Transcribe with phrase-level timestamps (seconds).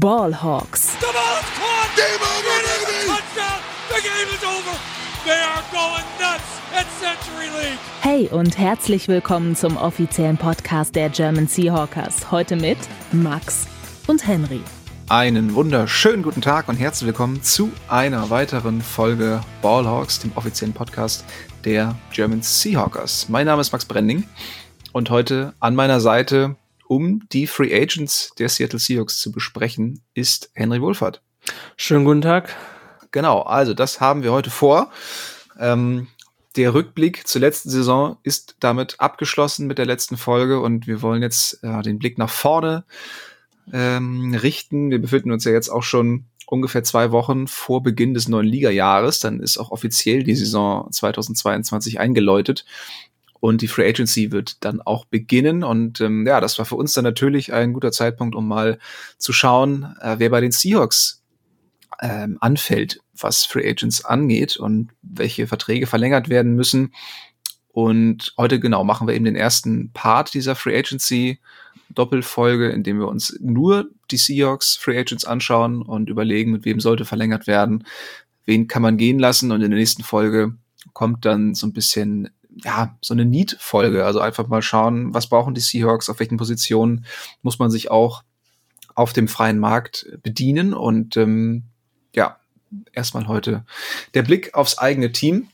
[0.00, 0.98] Ballhawks.
[1.00, 1.96] The ball is caught.
[1.96, 3.06] Game over, baby.
[3.08, 3.60] Touchdown.
[3.90, 4.78] The game is over.
[5.26, 7.78] They are going nuts at Century League.
[8.00, 12.30] Hey und herzlich willkommen zum offiziellen Podcast der German Seahawkers.
[12.30, 12.78] Heute mit
[13.12, 13.66] Max
[14.06, 14.62] und Henry.
[15.10, 21.26] Einen wunderschönen guten Tag und herzlich willkommen zu einer weiteren Folge Ballhawks, dem offiziellen Podcast
[21.66, 23.28] der German Seahawkers.
[23.28, 24.24] Mein Name ist Max Brending
[24.92, 26.56] und heute an meiner Seite
[26.92, 31.22] um die Free Agents der Seattle Seahawks zu besprechen, ist Henry Wohlfahrt.
[31.78, 32.54] Schönen guten Tag.
[33.12, 34.90] Genau, also das haben wir heute vor.
[35.58, 36.08] Ähm,
[36.54, 41.22] der Rückblick zur letzten Saison ist damit abgeschlossen mit der letzten Folge und wir wollen
[41.22, 42.84] jetzt äh, den Blick nach vorne
[43.72, 44.90] ähm, richten.
[44.90, 49.18] Wir befinden uns ja jetzt auch schon ungefähr zwei Wochen vor Beginn des neuen Ligajahres.
[49.18, 52.66] Dann ist auch offiziell die Saison 2022 eingeläutet
[53.42, 55.64] und die Free Agency wird dann auch beginnen.
[55.64, 58.78] Und ähm, ja, das war für uns dann natürlich ein guter Zeitpunkt, um mal
[59.18, 61.24] zu schauen, äh, wer bei den Seahawks
[62.00, 66.94] ähm, anfällt, was Free Agents angeht und welche Verträge verlängert werden müssen.
[67.72, 71.40] Und heute genau machen wir eben den ersten Part dieser Free Agency
[71.88, 76.78] Doppelfolge, in dem wir uns nur die Seahawks Free Agents anschauen und überlegen, mit wem
[76.78, 77.88] sollte verlängert werden,
[78.44, 79.50] wen kann man gehen lassen.
[79.50, 80.54] Und in der nächsten Folge
[80.92, 84.04] kommt dann so ein bisschen ja, so eine Need-Folge.
[84.04, 87.04] Also einfach mal schauen, was brauchen die Seahawks, auf welchen Positionen
[87.42, 88.22] muss man sich auch
[88.94, 90.74] auf dem freien Markt bedienen.
[90.74, 91.64] Und ähm,
[92.14, 92.36] ja,
[92.92, 93.64] erstmal heute
[94.14, 95.48] der Blick aufs eigene Team.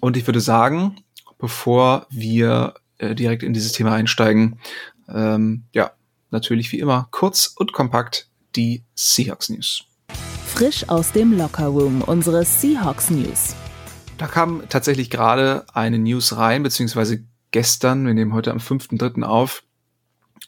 [0.00, 0.96] Und ich würde sagen,
[1.38, 4.58] bevor wir äh, direkt in dieses Thema einsteigen,
[5.08, 5.92] ähm, ja,
[6.30, 9.84] natürlich wie immer kurz und kompakt die Seahawks News.
[10.46, 13.54] Frisch aus dem Locker Room unsere Seahawks News.
[14.18, 19.22] Da kam tatsächlich gerade eine News rein, beziehungsweise gestern, wir nehmen heute am 5.3.
[19.22, 19.64] auf.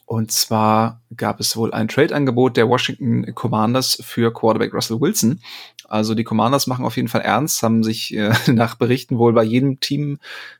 [0.04, 5.40] Und zwar gab es wohl ein Trade-Angebot der Washington Commanders für Quarterback Russell Wilson.
[5.88, 9.42] Also die Commanders machen auf jeden Fall ernst, haben sich äh, nach Berichten wohl bei
[9.42, 10.18] jedem Team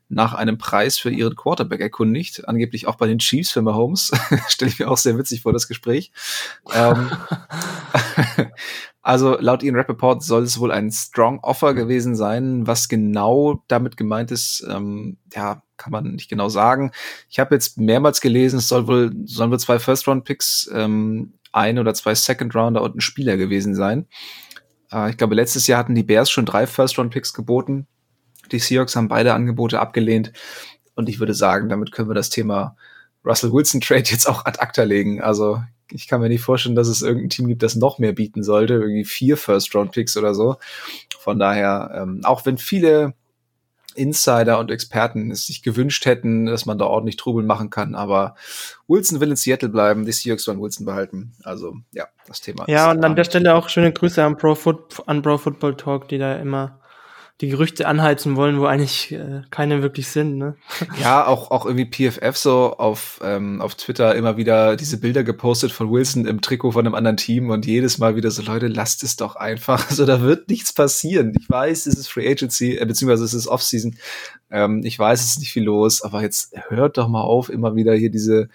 [0.09, 2.49] nach einem Preis für ihren Quarterback erkundigt.
[2.49, 4.11] Angeblich auch bei den Chiefs für Mahomes.
[4.49, 6.11] Stelle ich mir auch sehr witzig vor, das Gespräch.
[6.75, 7.11] ähm,
[9.07, 12.67] also laut Ian Rappaport soll es wohl ein Strong Offer gewesen sein.
[12.67, 16.91] Was genau damit gemeint ist, ähm, ja, kann man nicht genau sagen.
[17.29, 21.95] Ich habe jetzt mehrmals gelesen, es soll wohl, sollen wohl zwei First-Round-Picks, ähm, ein oder
[21.95, 24.07] zwei Second-Rounder und ein Spieler gewesen sein.
[24.91, 27.87] Äh, ich glaube, letztes Jahr hatten die Bears schon drei First-Round-Picks geboten.
[28.51, 30.33] Die Seahawks haben beide Angebote abgelehnt.
[30.97, 32.77] Und ich würde sagen, damit können wir das Thema
[33.25, 35.21] Russell Wilson Trade jetzt auch ad acta legen.
[35.21, 38.43] Also ich kann mir nicht vorstellen, dass es irgendein Team gibt, das noch mehr bieten
[38.43, 40.57] sollte, irgendwie vier First-Round-Picks oder so.
[41.19, 43.15] Von daher, ähm, auch wenn viele
[43.97, 48.37] Insider und Experten es sich gewünscht hätten, dass man da ordentlich Trubel machen kann, aber
[48.89, 51.33] Wilson will in Seattle bleiben, die Seahawks wollen Wilson behalten.
[51.43, 52.65] Also ja, das Thema.
[52.69, 56.09] Ja, und an der Stelle auch schöne Grüße an Pro, Foot, an Pro Football Talk,
[56.09, 56.81] die da immer
[57.43, 60.39] die Gerüchte anheizen wollen, wo eigentlich äh, keine wirklich sind.
[60.39, 60.57] Ne?
[61.01, 65.71] Ja, auch, auch irgendwie PFF so auf, ähm, auf Twitter immer wieder diese Bilder gepostet
[65.71, 69.03] von Wilson im Trikot von einem anderen Team und jedes Mal wieder so, Leute, lasst
[69.03, 69.87] es doch einfach.
[69.97, 71.33] Also da wird nichts passieren.
[71.39, 73.97] Ich weiß, es ist Free Agency, äh, beziehungsweise es ist Offseason.
[74.51, 77.77] Ähm, ich weiß, es ist nicht viel los, aber jetzt hört doch mal auf, immer
[77.77, 78.49] wieder hier diese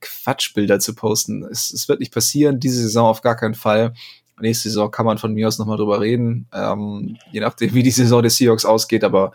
[0.00, 1.44] Quatschbilder zu posten.
[1.44, 3.94] Es, es wird nicht passieren, diese Saison auf gar keinen Fall.
[4.40, 7.90] Nächste Saison kann man von mir aus nochmal drüber reden, ähm, je nachdem, wie die
[7.90, 9.04] Saison des Seahawks ausgeht.
[9.04, 9.32] Aber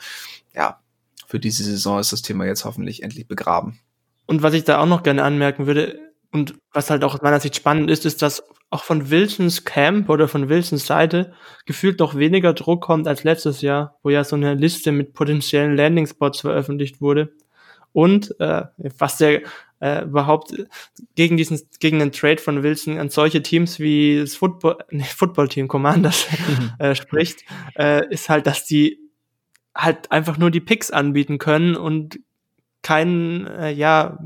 [0.53, 0.79] ja,
[1.27, 3.79] für diese Saison ist das Thema jetzt hoffentlich endlich begraben.
[4.25, 5.99] Und was ich da auch noch gerne anmerken würde,
[6.31, 10.09] und was halt auch aus meiner Sicht spannend ist, ist, dass auch von Wilsons Camp
[10.09, 11.33] oder von Wilsons Seite
[11.65, 15.75] gefühlt noch weniger Druck kommt als letztes Jahr, wo ja so eine Liste mit potenziellen
[15.75, 17.33] Landing-Spots veröffentlicht wurde.
[17.93, 18.65] Und äh,
[18.97, 19.41] was der
[19.79, 20.53] äh, überhaupt
[21.15, 25.67] gegen diesen gegen den Trade von Wilson an solche Teams wie das Football nee, Football-Team
[25.67, 26.27] Commanders
[26.79, 27.43] äh, spricht,
[27.77, 28.99] äh, ist halt, dass die
[29.75, 32.19] halt einfach nur die Picks anbieten können und
[32.81, 34.17] keinen äh, ja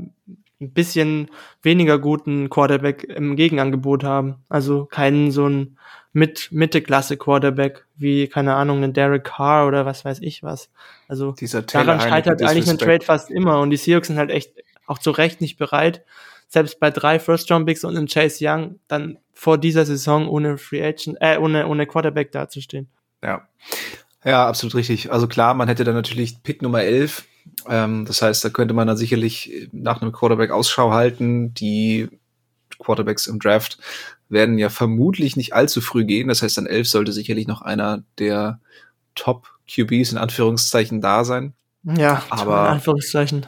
[0.60, 1.28] ein bisschen
[1.62, 4.36] weniger guten Quarterback im Gegenangebot haben.
[4.48, 5.76] Also keinen so ein
[6.12, 10.70] mit Mitte-Klasse Quarterback wie keine Ahnung ein Derek Carr oder was weiß ich was.
[11.08, 11.34] Also
[11.72, 14.52] daran scheitert eigentlich ein Trade fast immer und die Seahawks sind halt echt
[14.86, 16.04] auch zu Recht nicht bereit,
[16.48, 21.16] selbst bei drei First-Round-Picks und einem Chase Young dann vor dieser Saison ohne Free Agent,
[21.20, 22.88] äh, ohne, ohne Quarterback dazustehen.
[23.22, 23.48] Ja.
[24.24, 25.12] Ja, absolut richtig.
[25.12, 27.24] Also klar, man hätte dann natürlich Pick Nummer 11.
[27.68, 31.52] Ähm, das heißt, da könnte man dann sicherlich nach einem Quarterback Ausschau halten.
[31.54, 32.08] Die
[32.78, 33.78] Quarterbacks im Draft
[34.28, 36.28] werden ja vermutlich nicht allzu früh gehen.
[36.28, 38.60] Das heißt, an 11 sollte sicherlich noch einer der
[39.14, 41.52] Top QBs in Anführungszeichen da sein.
[41.84, 43.46] Ja, aber in Anführungszeichen.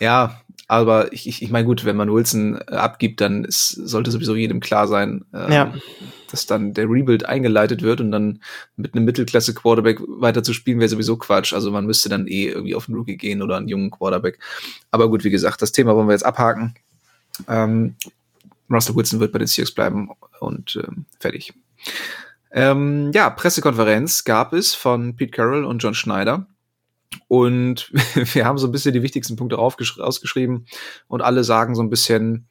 [0.00, 4.10] Ja, aber ich, ich, ich meine, gut, wenn man Wilson äh, abgibt, dann ist, sollte
[4.10, 5.74] sowieso jedem klar sein, ähm, ja.
[6.30, 8.40] dass dann der Rebuild eingeleitet wird und dann
[8.76, 11.52] mit einem Mittelklasse-Quarterback weiter zu spielen, wäre sowieso Quatsch.
[11.52, 14.40] Also man müsste dann eh irgendwie auf einen Rookie gehen oder einen jungen Quarterback.
[14.90, 16.74] Aber gut, wie gesagt, das Thema wollen wir jetzt abhaken.
[17.46, 17.94] Ähm,
[18.68, 20.10] Russell Wilson wird bei den Seahawks bleiben
[20.40, 21.54] und ähm, fertig.
[22.50, 26.48] Ähm, ja, Pressekonferenz gab es von Pete Carroll und John Schneider.
[27.28, 27.90] Und
[28.34, 30.66] wir haben so ein bisschen die wichtigsten Punkte ausgeschrieben
[31.08, 32.48] und alle sagen so ein bisschen,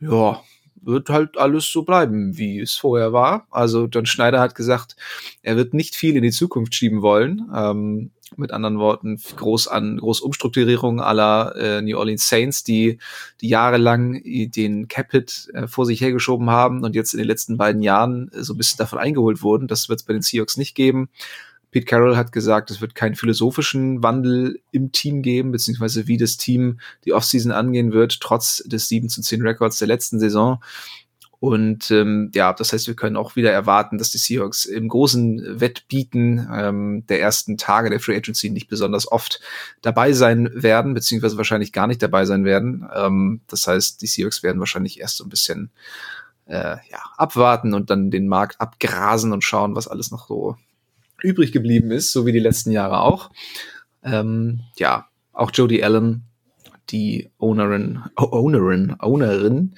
[0.00, 0.42] ja,
[0.82, 3.46] wird halt alles so bleiben, wie es vorher war.
[3.50, 4.96] Also John Schneider hat gesagt,
[5.42, 7.50] er wird nicht viel in die Zukunft schieben wollen.
[7.54, 12.98] Ähm, mit anderen Worten, groß an groß Umstrukturierung aller äh, New Orleans Saints, die
[13.40, 17.82] die jahrelang den Capit äh, vor sich hergeschoben haben und jetzt in den letzten beiden
[17.82, 19.66] Jahren äh, so ein bisschen davon eingeholt wurden.
[19.66, 21.08] Das wird es bei den Seahawks nicht geben.
[21.70, 26.36] Pete Carroll hat gesagt, es wird keinen philosophischen Wandel im Team geben, beziehungsweise wie das
[26.36, 30.60] Team die Offseason angehen wird, trotz des 7 zu 10 Records der letzten Saison.
[31.40, 35.58] Und ähm, ja, das heißt, wir können auch wieder erwarten, dass die Seahawks im großen
[35.58, 39.40] Wettbieten ähm, der ersten Tage der Free Agency nicht besonders oft
[39.80, 42.86] dabei sein werden, beziehungsweise wahrscheinlich gar nicht dabei sein werden.
[42.94, 45.70] Ähm, das heißt, die Seahawks werden wahrscheinlich erst so ein bisschen
[46.44, 50.56] äh, ja, abwarten und dann den Markt abgrasen und schauen, was alles noch so
[51.24, 53.30] übrig geblieben ist, so wie die letzten Jahre auch.
[54.02, 56.24] Ähm, ja, auch Jodie Allen,
[56.90, 59.74] die Ownerin, Ownerin, Ownerin,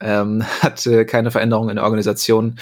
[0.00, 2.58] ähm, hat äh, keine Veränderung in der Organisation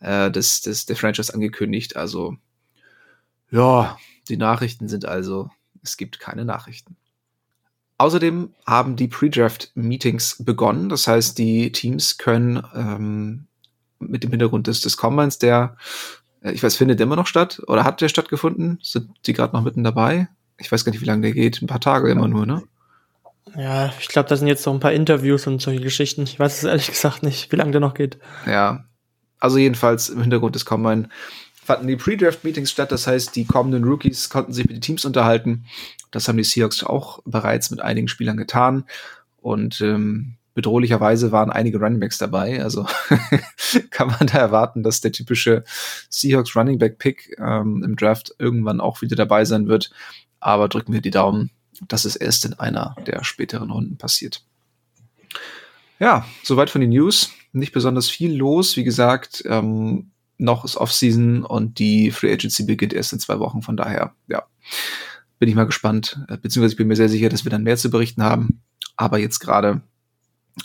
[0.00, 1.96] äh, des, des, der Franchise angekündigt.
[1.96, 2.36] Also,
[3.50, 3.98] ja,
[4.28, 5.50] die Nachrichten sind also,
[5.82, 6.96] es gibt keine Nachrichten.
[7.98, 10.88] Außerdem haben die Pre-Draft-Meetings begonnen.
[10.88, 13.46] Das heißt, die Teams können ähm,
[13.98, 15.76] mit dem Hintergrund des, des Combines, der
[16.42, 18.78] ich weiß, findet der immer noch statt oder hat der stattgefunden?
[18.82, 20.28] Sind die gerade noch mitten dabei?
[20.58, 21.60] Ich weiß gar nicht, wie lange der geht.
[21.60, 22.62] Ein paar Tage immer nur, ne?
[23.56, 26.22] Ja, ich glaube, da sind jetzt noch ein paar Interviews und solche Geschichten.
[26.22, 28.18] Ich weiß es ehrlich gesagt nicht, wie lange der noch geht.
[28.46, 28.84] Ja,
[29.38, 31.08] also jedenfalls im Hintergrund des Combine
[31.54, 32.92] fanden die Pre-Draft-Meetings statt.
[32.92, 35.64] Das heißt, die kommenden Rookies konnten sich mit den Teams unterhalten.
[36.10, 38.84] Das haben die Seahawks auch bereits mit einigen Spielern getan.
[39.40, 42.62] Und ähm, bedrohlicherweise waren einige Runningbacks dabei.
[42.62, 42.86] Also
[43.90, 45.64] kann man da erwarten, dass der typische
[46.08, 49.90] Seahawks Runningback Pick ähm, im Draft irgendwann auch wieder dabei sein wird.
[50.40, 51.50] Aber drücken wir die Daumen,
[51.88, 54.42] dass es erst in einer der späteren Runden passiert.
[55.98, 57.30] Ja, soweit von den News.
[57.52, 58.76] Nicht besonders viel los.
[58.76, 63.62] Wie gesagt, ähm, noch ist Offseason und die Free Agency beginnt erst in zwei Wochen.
[63.62, 64.44] Von daher, ja,
[65.38, 66.24] bin ich mal gespannt.
[66.28, 68.62] Äh, beziehungsweise ich bin mir sehr sicher, dass wir dann mehr zu berichten haben.
[68.96, 69.82] Aber jetzt gerade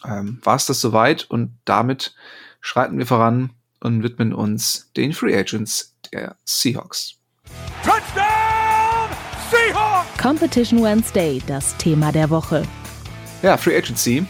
[0.06, 2.16] ähm, war es das soweit und damit
[2.62, 7.16] schreiten wir voran und widmen uns den Free Agents der Seahawks.
[7.84, 9.10] Touchdown
[9.52, 10.22] Seahawks!
[10.22, 12.64] Competition Wednesday, das Thema der Woche.
[13.42, 14.26] Ja, Free Agency.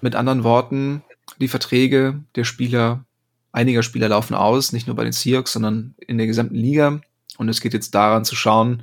[0.00, 1.02] Mit anderen Worten,
[1.38, 3.04] die Verträge der Spieler,
[3.52, 7.00] einiger Spieler laufen aus, nicht nur bei den Seahawks, sondern in der gesamten Liga.
[7.38, 8.82] Und es geht jetzt daran zu schauen,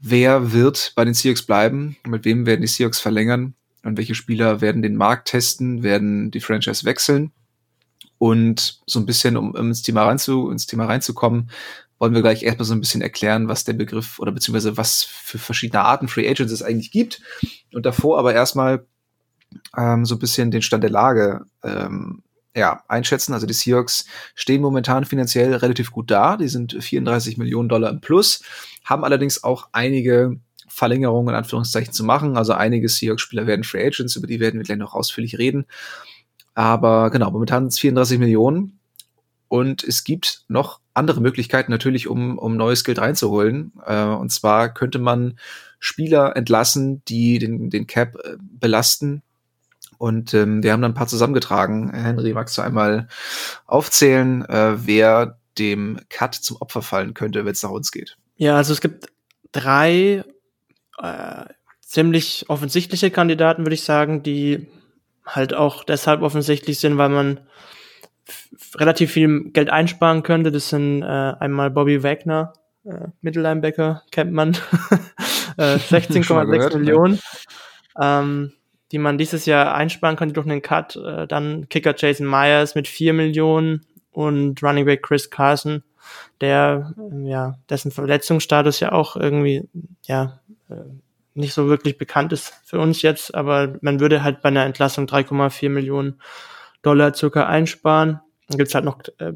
[0.00, 4.60] wer wird bei den Seahawks bleiben, mit wem werden die Seahawks verlängern und welche Spieler
[4.60, 7.32] werden den Markt testen, werden die Franchise wechseln.
[8.18, 11.50] Und so ein bisschen, um, ins, Thema reinzu, ins Thema reinzukommen,
[11.98, 15.38] wollen wir gleich erstmal so ein bisschen erklären, was der Begriff oder beziehungsweise was für
[15.38, 17.22] verschiedene Arten Free Agents es eigentlich gibt.
[17.72, 18.86] Und davor aber erstmal
[19.76, 22.22] ähm, so ein bisschen den Stand der Lage ähm,
[22.54, 23.32] ja, einschätzen.
[23.32, 26.36] Also die Seahawks stehen momentan finanziell relativ gut da.
[26.36, 28.42] Die sind 34 Millionen Dollar im Plus,
[28.84, 30.38] haben allerdings auch einige
[30.70, 32.36] Verlängerungen in Anführungszeichen zu machen.
[32.36, 35.66] Also einige Seahawks-Spieler werden Free Agents, über die werden wir gleich noch ausführlich reden.
[36.54, 38.78] Aber genau, momentan sind es 34 Millionen.
[39.48, 43.72] Und es gibt noch andere Möglichkeiten natürlich, um, um neues Geld reinzuholen.
[43.84, 45.38] Äh, und zwar könnte man
[45.80, 49.22] Spieler entlassen, die den, den Cap äh, belasten.
[49.98, 51.92] Und ähm, wir haben dann ein paar zusammengetragen.
[51.92, 53.08] Henry, magst du einmal
[53.66, 58.16] aufzählen, äh, wer dem Cut zum Opfer fallen könnte, wenn es nach uns geht?
[58.36, 59.08] Ja, also es gibt
[59.52, 60.24] drei
[61.02, 61.44] äh,
[61.80, 64.68] ziemlich offensichtliche Kandidaten, würde ich sagen, die
[65.26, 67.40] halt auch deshalb offensichtlich sind, weil man
[68.76, 70.52] relativ viel Geld einsparen könnte.
[70.52, 72.52] Das sind äh, einmal Bobby Wagner,
[72.84, 74.50] äh, Mittellinebacker, kennt man,
[75.56, 77.20] äh, 16,6 Millionen,
[78.00, 78.52] ähm,
[78.92, 80.96] die man dieses Jahr einsparen könnte durch einen Cut.
[80.96, 85.82] Äh, dann Kicker Jason Myers mit 4 Millionen und Running Back Chris Carson,
[86.40, 89.68] der, äh, ja, dessen Verletzungsstatus ja auch irgendwie,
[90.04, 90.74] ja, äh,
[91.34, 95.06] nicht so wirklich bekannt ist für uns jetzt, aber man würde halt bei einer Entlassung
[95.06, 96.20] 3,4 Millionen
[96.82, 98.20] Dollar circa einsparen.
[98.48, 99.32] Dann gibt's halt noch äh,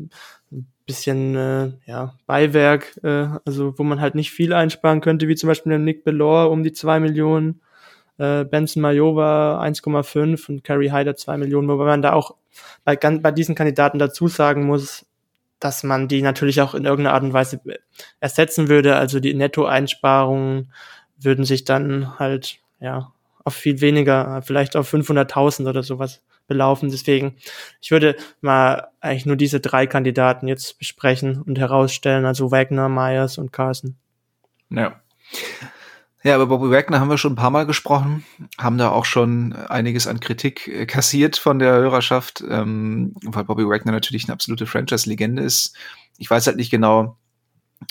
[0.52, 5.36] ein bisschen äh, ja, Beiwerk, äh, also wo man halt nicht viel einsparen könnte, wie
[5.36, 7.60] zum Beispiel der Nick Belor um die zwei Millionen.
[8.18, 12.34] äh, Benson Majova 1,5 und Carrie Hyder 2 Millionen, wobei man da auch
[12.84, 15.06] bei, bei diesen Kandidaten dazu sagen muss,
[15.64, 17.58] dass man die natürlich auch in irgendeiner Art und Weise
[18.20, 18.96] ersetzen würde.
[18.96, 20.70] Also die Nettoeinsparungen
[21.18, 23.12] würden sich dann halt, ja,
[23.44, 26.90] auf viel weniger, vielleicht auf 500.000 oder sowas belaufen.
[26.90, 27.36] Deswegen,
[27.80, 33.38] ich würde mal eigentlich nur diese drei Kandidaten jetzt besprechen und herausstellen, also Wagner, Myers
[33.38, 33.96] und Carson.
[34.68, 35.00] Ja.
[36.24, 38.24] Ja, über Bobby Wagner haben wir schon ein paar Mal gesprochen,
[38.56, 43.68] haben da auch schon einiges an Kritik äh, kassiert von der Hörerschaft, ähm, weil Bobby
[43.68, 45.76] Wagner natürlich eine absolute Franchise-Legende ist.
[46.16, 47.18] Ich weiß halt nicht genau,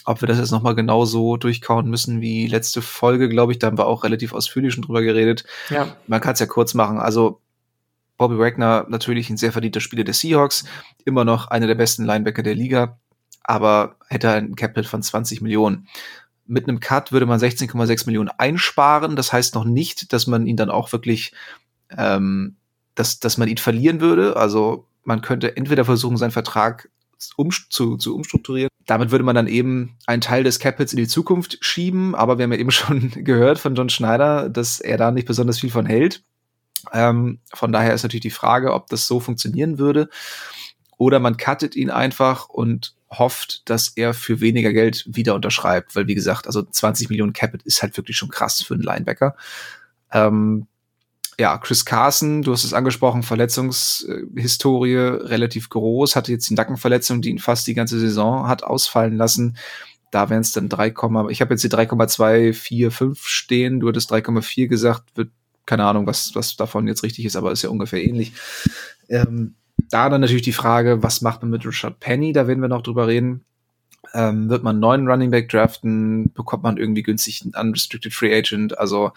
[0.05, 3.59] ob wir das jetzt nochmal genau so durchkauen müssen wie letzte Folge, glaube ich.
[3.59, 5.43] Da haben wir auch relativ ausführlich schon drüber geredet.
[5.69, 5.95] Ja.
[6.07, 6.97] Man kann es ja kurz machen.
[6.97, 7.39] Also
[8.17, 10.65] Bobby Wagner natürlich ein sehr verdienter Spieler der Seahawks,
[11.05, 12.97] immer noch einer der besten Linebacker der Liga,
[13.43, 15.87] aber hätte ein Capit von 20 Millionen
[16.45, 19.15] mit einem Cut würde man 16,6 Millionen einsparen.
[19.15, 21.33] Das heißt noch nicht, dass man ihn dann auch wirklich,
[21.97, 22.55] ähm,
[22.95, 24.35] dass, dass man ihn verlieren würde.
[24.35, 26.89] Also man könnte entweder versuchen, seinen Vertrag
[27.37, 28.69] um, zu, zu umstrukturieren.
[28.85, 32.15] Damit würde man dann eben einen Teil des Capits in die Zukunft schieben.
[32.15, 35.59] Aber wir haben ja eben schon gehört von John Schneider, dass er da nicht besonders
[35.59, 36.23] viel von hält.
[36.91, 40.09] Ähm, von daher ist natürlich die Frage, ob das so funktionieren würde.
[40.97, 46.07] Oder man cuttet ihn einfach und hofft, dass er für weniger Geld wieder unterschreibt, weil
[46.07, 49.35] wie gesagt, also 20 Millionen Capit ist halt wirklich schon krass für einen Linebacker.
[50.11, 50.67] Ähm,
[51.39, 57.29] ja, Chris Carson, du hast es angesprochen, Verletzungshistorie relativ groß, hatte jetzt die Nackenverletzung, die
[57.29, 59.57] ihn fast die ganze Saison hat ausfallen lassen.
[60.11, 60.93] Da wären es dann 3,
[61.29, 65.31] ich habe jetzt die 3,245 stehen, du hattest 3,4 gesagt, wird
[65.65, 68.33] keine Ahnung, was, was davon jetzt richtig ist, aber ist ja ungefähr ähnlich.
[69.09, 72.33] Ähm, da dann natürlich die Frage, was macht man mit Richard Penny?
[72.33, 73.45] Da werden wir noch drüber reden.
[74.13, 76.31] Ähm, wird man einen neuen Running Back draften?
[76.33, 78.77] Bekommt man irgendwie günstig einen Unrestricted Free Agent?
[78.77, 79.11] Also,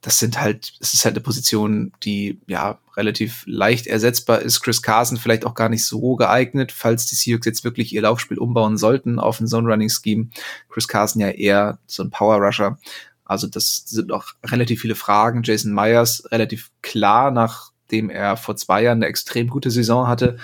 [0.00, 4.60] das sind halt, es ist halt eine Position, die ja relativ leicht ersetzbar ist.
[4.60, 8.38] Chris Carson vielleicht auch gar nicht so geeignet, falls die Seahawks jetzt wirklich ihr Laufspiel
[8.38, 10.28] umbauen sollten auf ein Zone Running Scheme.
[10.68, 12.78] Chris Carson ja eher so ein Power Rusher.
[13.24, 15.42] Also das sind auch relativ viele Fragen.
[15.44, 20.38] Jason Myers relativ klar nach nachdem er vor zwei Jahren eine extrem gute Saison hatte,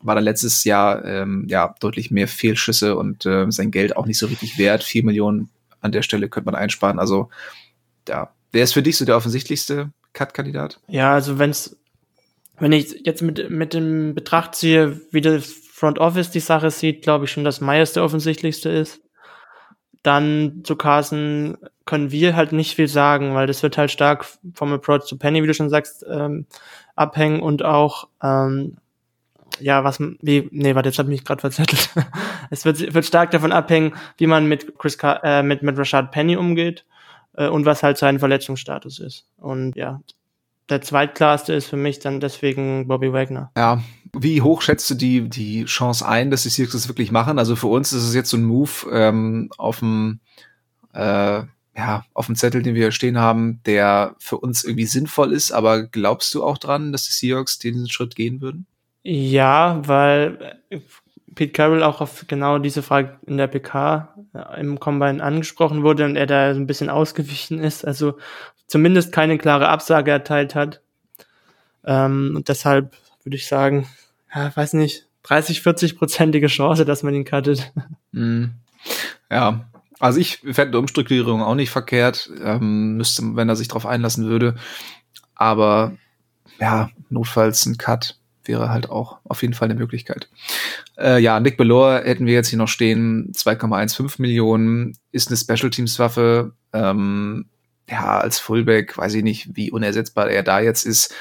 [0.00, 4.18] war da letztes Jahr ähm, ja deutlich mehr Fehlschüsse und äh, sein Geld auch nicht
[4.18, 4.82] so richtig wert.
[4.82, 5.50] Vier Millionen
[5.80, 6.98] an der Stelle könnte man einsparen.
[6.98, 7.28] Also
[8.08, 10.80] ja, wer ist für dich so der offensichtlichste Cut-Kandidat?
[10.88, 11.76] Ja, also wenn's,
[12.58, 17.02] wenn ich jetzt mit, mit dem Betracht ziehe, wie das Front Office die Sache sieht,
[17.02, 19.02] glaube ich schon, dass Myers der offensichtlichste ist.
[20.02, 24.72] Dann zu Carson können wir halt nicht viel sagen, weil das wird halt stark vom
[24.72, 26.46] Approach zu Penny, wie du schon sagst, ähm,
[26.96, 28.76] abhängen und auch ähm,
[29.60, 31.90] ja, was wie nee, warte, jetzt ich mich gerade verzettelt.
[32.50, 36.36] es wird wird stark davon abhängen, wie man mit Chris äh, mit mit Rashad Penny
[36.36, 36.84] umgeht
[37.34, 39.26] äh, und was halt sein Verletzungsstatus ist.
[39.38, 40.00] Und ja,
[40.68, 43.50] der zweitklarste ist für mich dann deswegen Bobby Wagner.
[43.56, 43.80] Ja,
[44.12, 47.38] wie hoch schätzt du die die Chance ein, dass die Seahawks wirklich machen?
[47.38, 50.20] Also für uns ist es jetzt so ein Move ähm, auf dem
[50.92, 51.44] äh,
[51.76, 55.52] ja, auf dem Zettel, den wir hier stehen haben, der für uns irgendwie sinnvoll ist,
[55.52, 58.66] aber glaubst du auch dran, dass die Seahawks diesen Schritt gehen würden?
[59.02, 60.80] Ja, weil äh,
[61.34, 66.06] Pete Carroll auch auf genau diese Frage in der PK äh, im Combine angesprochen wurde
[66.06, 68.16] und er da ein bisschen ausgewichen ist, also
[68.66, 70.80] zumindest keine klare Absage erteilt hat.
[71.84, 73.86] Ähm, und deshalb würde ich sagen,
[74.34, 77.72] ja, weiß nicht, 30, 40 prozentige Chance, dass man ihn cuttet.
[78.12, 78.46] Mm.
[79.30, 79.66] Ja,
[79.98, 84.26] also ich fände eine Umstrukturierung auch nicht verkehrt, ähm, müsste, wenn er sich darauf einlassen
[84.26, 84.56] würde.
[85.34, 85.96] Aber
[86.60, 90.28] ja, notfalls ein Cut wäre halt auch auf jeden Fall eine Möglichkeit.
[90.96, 95.70] Äh, ja, Nick Belor hätten wir jetzt hier noch stehen, 2,15 Millionen, ist eine Special
[95.70, 96.52] Teams Waffe.
[96.72, 97.46] Ähm,
[97.88, 101.14] ja, als Fullback weiß ich nicht, wie unersetzbar er da jetzt ist.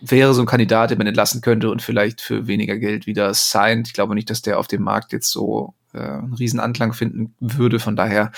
[0.00, 3.88] Wäre so ein Kandidat, den man entlassen könnte und vielleicht für weniger Geld wieder signed.
[3.88, 7.34] Ich glaube nicht, dass der auf dem Markt jetzt so äh, einen riesen Anklang finden
[7.40, 7.78] würde.
[7.78, 8.32] Von daher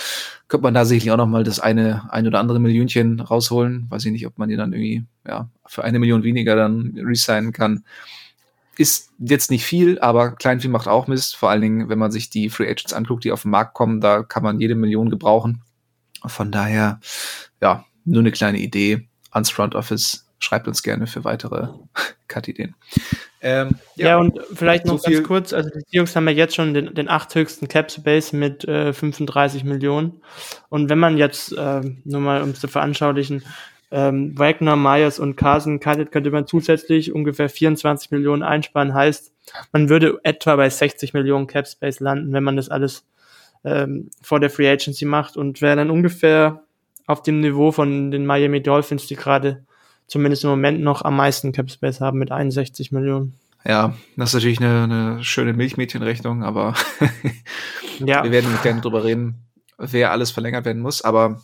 [0.49, 3.87] könnte man da sicherlich auch noch mal das eine, ein oder andere Millionchen rausholen.
[3.91, 7.53] Weiß ich nicht, ob man die dann irgendwie ja, für eine Million weniger dann resignen
[7.53, 7.85] kann.
[8.79, 11.37] Ist jetzt nicht viel, aber Kleinvieh macht auch Mist.
[11.37, 14.01] Vor allen Dingen, wenn man sich die Free Agents anguckt, die auf den Markt kommen,
[14.01, 15.63] da kann man jede Million gebrauchen.
[16.25, 17.01] Von daher,
[17.61, 20.27] ja, nur eine kleine Idee ans Front Office.
[20.43, 21.69] Schreibt uns gerne für weitere
[22.29, 22.75] Cut-Ideen.
[23.41, 26.57] Ähm, ja, ja, und vielleicht noch so ganz kurz, also die Jungs haben ja jetzt
[26.57, 30.21] schon den, den acht höchsten Cap Space mit äh, 35 Millionen.
[30.69, 33.45] Und wenn man jetzt, äh, nur mal um es zu veranschaulichen,
[33.93, 38.95] ähm, Wagner, Myers und Carson cuttet, könnte man zusätzlich ungefähr 24 Millionen einsparen.
[38.95, 39.33] Heißt,
[39.73, 43.05] man würde etwa bei 60 Millionen Cap Space landen, wenn man das alles
[43.63, 46.65] ähm, vor der Free Agency macht und wäre dann ungefähr
[47.07, 49.65] auf dem Niveau von den Miami Dolphins, die gerade
[50.13, 53.33] zumindest im Moment noch am meisten Cap Space haben mit 61 Millionen.
[53.65, 56.75] Ja, das ist natürlich eine, eine schöne Milchmädchenrechnung, aber
[57.99, 58.23] ja.
[58.23, 59.37] wir werden gerne drüber reden,
[59.79, 61.01] wer alles verlängert werden muss.
[61.01, 61.41] Aber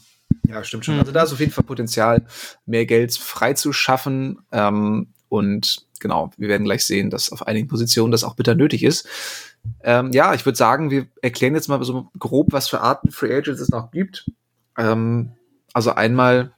[0.47, 0.97] ja, stimmt schon.
[0.97, 1.01] Mhm.
[1.01, 2.27] Also da ist auf jeden Fall Potenzial,
[2.67, 4.41] mehr Geld freizuschaffen.
[4.53, 8.83] Ähm, und genau, wir werden gleich sehen, dass auf einigen Positionen das auch bitter nötig
[8.83, 9.09] ist.
[9.83, 13.35] Ähm, ja, ich würde sagen, wir erklären jetzt mal so grob, was für Arten Free
[13.35, 14.31] Agents es noch gibt.
[14.77, 15.33] Ähm,
[15.73, 16.53] also einmal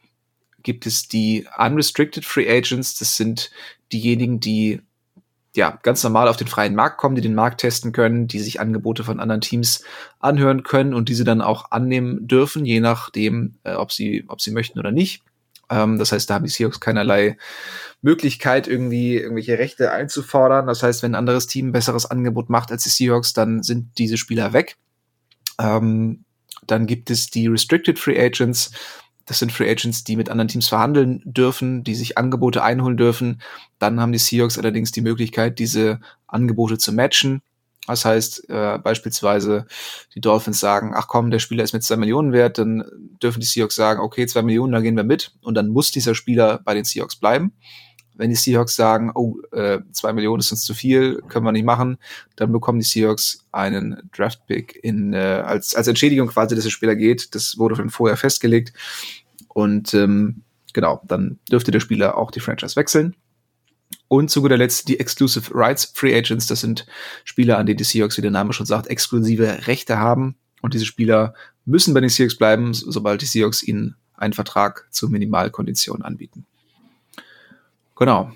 [0.63, 2.99] gibt es die Unrestricted Free Agents.
[2.99, 3.51] Das sind
[3.93, 4.81] diejenigen, die
[5.57, 8.61] ja, ganz normal auf den freien Markt kommen, die den Markt testen können, die sich
[8.61, 9.83] Angebote von anderen Teams
[10.21, 14.53] anhören können und diese dann auch annehmen dürfen, je nachdem, äh, ob sie, ob sie
[14.53, 15.23] möchten oder nicht.
[15.69, 17.37] Ähm, das heißt, da haben die Seahawks keinerlei
[18.01, 20.67] Möglichkeit, irgendwie irgendwelche Rechte einzufordern.
[20.67, 23.99] Das heißt, wenn ein anderes Team ein besseres Angebot macht als die Seahawks, dann sind
[23.99, 24.77] diese Spieler weg.
[25.59, 26.25] Ähm,
[26.67, 28.71] dann gibt es die Restricted Free Agents.
[29.27, 33.41] Das sind Free Agents, die mit anderen Teams verhandeln dürfen, die sich Angebote einholen dürfen.
[33.79, 37.43] Dann haben die Seahawks allerdings die Möglichkeit, diese Angebote zu matchen.
[37.87, 39.67] Das heißt, äh, beispielsweise
[40.15, 42.85] die Dolphins sagen, ach komm, der Spieler ist mit zwei Millionen wert, dann
[43.23, 45.33] dürfen die Seahawks sagen, okay, zwei Millionen, da gehen wir mit.
[45.43, 47.53] Und dann muss dieser Spieler bei den Seahawks bleiben.
[48.21, 51.65] Wenn die Seahawks sagen, oh, äh, zwei Millionen ist uns zu viel, können wir nicht
[51.65, 51.97] machen,
[52.37, 56.97] dann bekommen die Seahawks einen Draftpick in, äh, als, als Entschädigung quasi, dass der Spieler
[56.97, 57.35] geht.
[57.35, 58.75] Das wurde schon vorher festgelegt.
[59.49, 60.43] Und ähm,
[60.75, 63.17] genau, dann dürfte der Spieler auch die Franchise wechseln.
[64.07, 66.47] Und zu guter Letzt die Exclusive Rights Free Agents.
[66.47, 66.85] Das sind
[67.25, 70.37] Spieler, an denen die Seahawks, wie der Name schon sagt, exklusive Rechte haben.
[70.61, 71.33] Und diese Spieler
[71.65, 76.45] müssen bei den Seahawks bleiben, sobald die Seahawks ihnen einen Vertrag zur Minimalkondition anbieten.
[78.01, 78.33] Genau.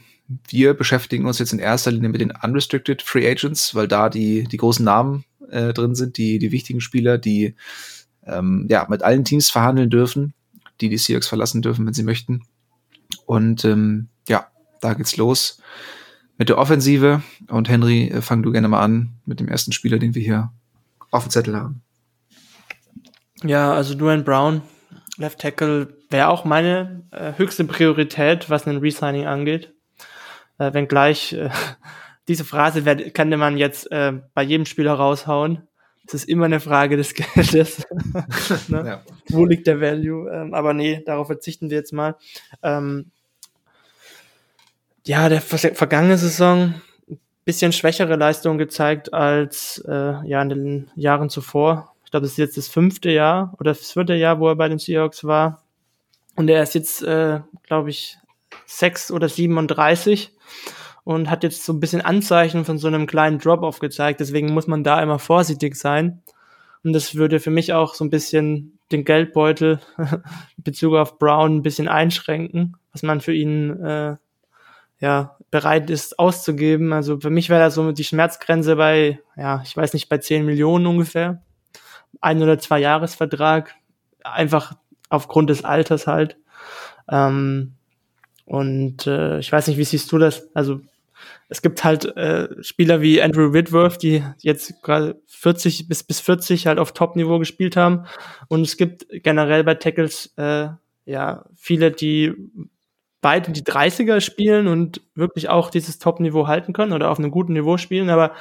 [0.48, 4.44] Wir beschäftigen uns jetzt in erster Linie mit den Unrestricted Free Agents, weil da die,
[4.44, 7.56] die großen Namen äh, drin sind, die, die wichtigen Spieler, die
[8.24, 10.32] ähm, ja, mit allen Teams verhandeln dürfen
[10.80, 12.42] die die Seahawks verlassen dürfen, wenn sie möchten.
[13.26, 14.48] Und ähm, ja,
[14.80, 15.60] da geht's los
[16.36, 17.22] mit der Offensive.
[17.48, 20.52] Und Henry, äh, fang du gerne mal an mit dem ersten Spieler, den wir hier
[21.10, 21.82] auf dem Zettel haben.
[23.42, 24.62] Ja, also Duane Brown,
[25.16, 29.72] Left Tackle, wäre auch meine äh, höchste Priorität, was ein Resigning angeht.
[30.58, 31.50] Äh, wenngleich äh,
[32.28, 35.68] diese Phrase werd, könnte man jetzt äh, bei jedem Spieler raushauen.
[36.06, 37.86] Es ist immer eine Frage des Geldes.
[38.68, 38.84] ne?
[38.86, 39.02] ja.
[39.28, 40.30] Wo liegt der Value?
[40.30, 42.16] Ähm, aber nee, darauf verzichten wir jetzt mal.
[42.62, 43.10] Ähm,
[45.06, 46.74] ja, der vergangene Saison
[47.44, 51.93] bisschen schwächere Leistung gezeigt als äh, ja in den Jahren zuvor.
[52.14, 54.68] Ich glaube, das ist jetzt das fünfte Jahr oder das vierte Jahr, wo er bei
[54.68, 55.64] den Seahawks war.
[56.36, 58.18] Und er ist jetzt, äh, glaube ich,
[58.66, 60.30] sechs oder 37
[61.02, 64.20] und hat jetzt so ein bisschen Anzeichen von so einem kleinen Drop-off gezeigt.
[64.20, 66.22] Deswegen muss man da immer vorsichtig sein.
[66.84, 71.56] Und das würde für mich auch so ein bisschen den Geldbeutel in Bezug auf Brown
[71.56, 74.16] ein bisschen einschränken, was man für ihn äh,
[75.00, 76.92] ja bereit ist auszugeben.
[76.92, 80.46] Also für mich wäre da so die Schmerzgrenze bei, ja, ich weiß nicht, bei 10
[80.46, 81.42] Millionen ungefähr.
[82.20, 83.74] Ein oder zwei Jahresvertrag.
[84.22, 84.74] Einfach
[85.08, 86.36] aufgrund des Alters halt.
[87.10, 87.74] Ähm,
[88.46, 90.48] und äh, ich weiß nicht, wie siehst du das?
[90.54, 90.80] Also
[91.48, 96.66] es gibt halt äh, Spieler wie Andrew Whitworth, die jetzt gerade 40 bis bis 40
[96.66, 98.06] halt auf Top-Niveau gespielt haben.
[98.48, 100.68] Und es gibt generell bei Tackles äh,
[101.06, 102.34] ja viele, die
[103.24, 107.54] in die 30er spielen und wirklich auch dieses Top-Niveau halten können oder auf einem guten
[107.54, 108.10] Niveau spielen.
[108.10, 108.32] Aber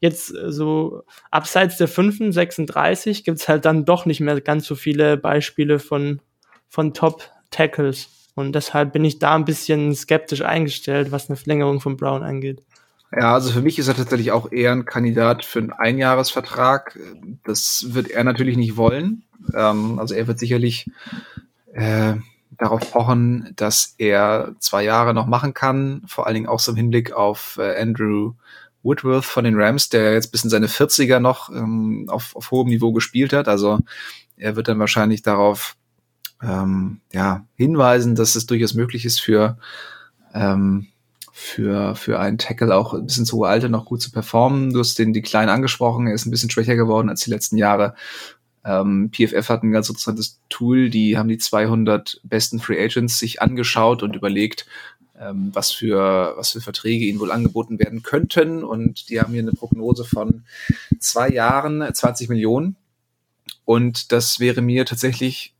[0.00, 4.74] jetzt äh, so abseits der 5, 36 gibt's halt dann doch nicht mehr ganz so
[4.74, 6.20] viele Beispiele von,
[6.68, 8.08] von Top-Tackles.
[8.34, 12.62] Und deshalb bin ich da ein bisschen skeptisch eingestellt, was eine Verlängerung von Brown angeht.
[13.12, 16.98] Ja, also für mich ist er tatsächlich auch eher ein Kandidat für einen Einjahresvertrag.
[17.44, 19.24] Das wird er natürlich nicht wollen.
[19.54, 20.88] Ähm, also er wird sicherlich
[21.74, 22.14] äh,
[22.60, 26.02] darauf pochen, dass er zwei Jahre noch machen kann.
[26.06, 28.34] Vor allen Dingen auch so im Hinblick auf äh, Andrew
[28.82, 32.68] Woodworth von den Rams, der jetzt bis in seine 40er noch ähm, auf, auf hohem
[32.68, 33.48] Niveau gespielt hat.
[33.48, 33.80] Also
[34.36, 35.76] er wird dann wahrscheinlich darauf
[36.42, 39.58] ähm, ja, hinweisen, dass es durchaus möglich ist für,
[40.34, 40.86] ähm,
[41.32, 44.72] für, für einen Tackle auch ein bisschen zu hohe Alter noch gut zu performen.
[44.72, 47.56] Du hast den die Klein angesprochen, er ist ein bisschen schwächer geworden als die letzten
[47.56, 47.94] Jahre.
[48.64, 53.40] Ähm, PFF hat ein ganz interessantes Tool, die haben die 200 besten Free Agents sich
[53.40, 54.66] angeschaut und überlegt,
[55.18, 58.64] ähm, was für was für Verträge ihnen wohl angeboten werden könnten.
[58.64, 60.44] Und die haben hier eine Prognose von
[60.98, 62.76] zwei Jahren 20 Millionen.
[63.64, 65.54] Und das wäre mir tatsächlich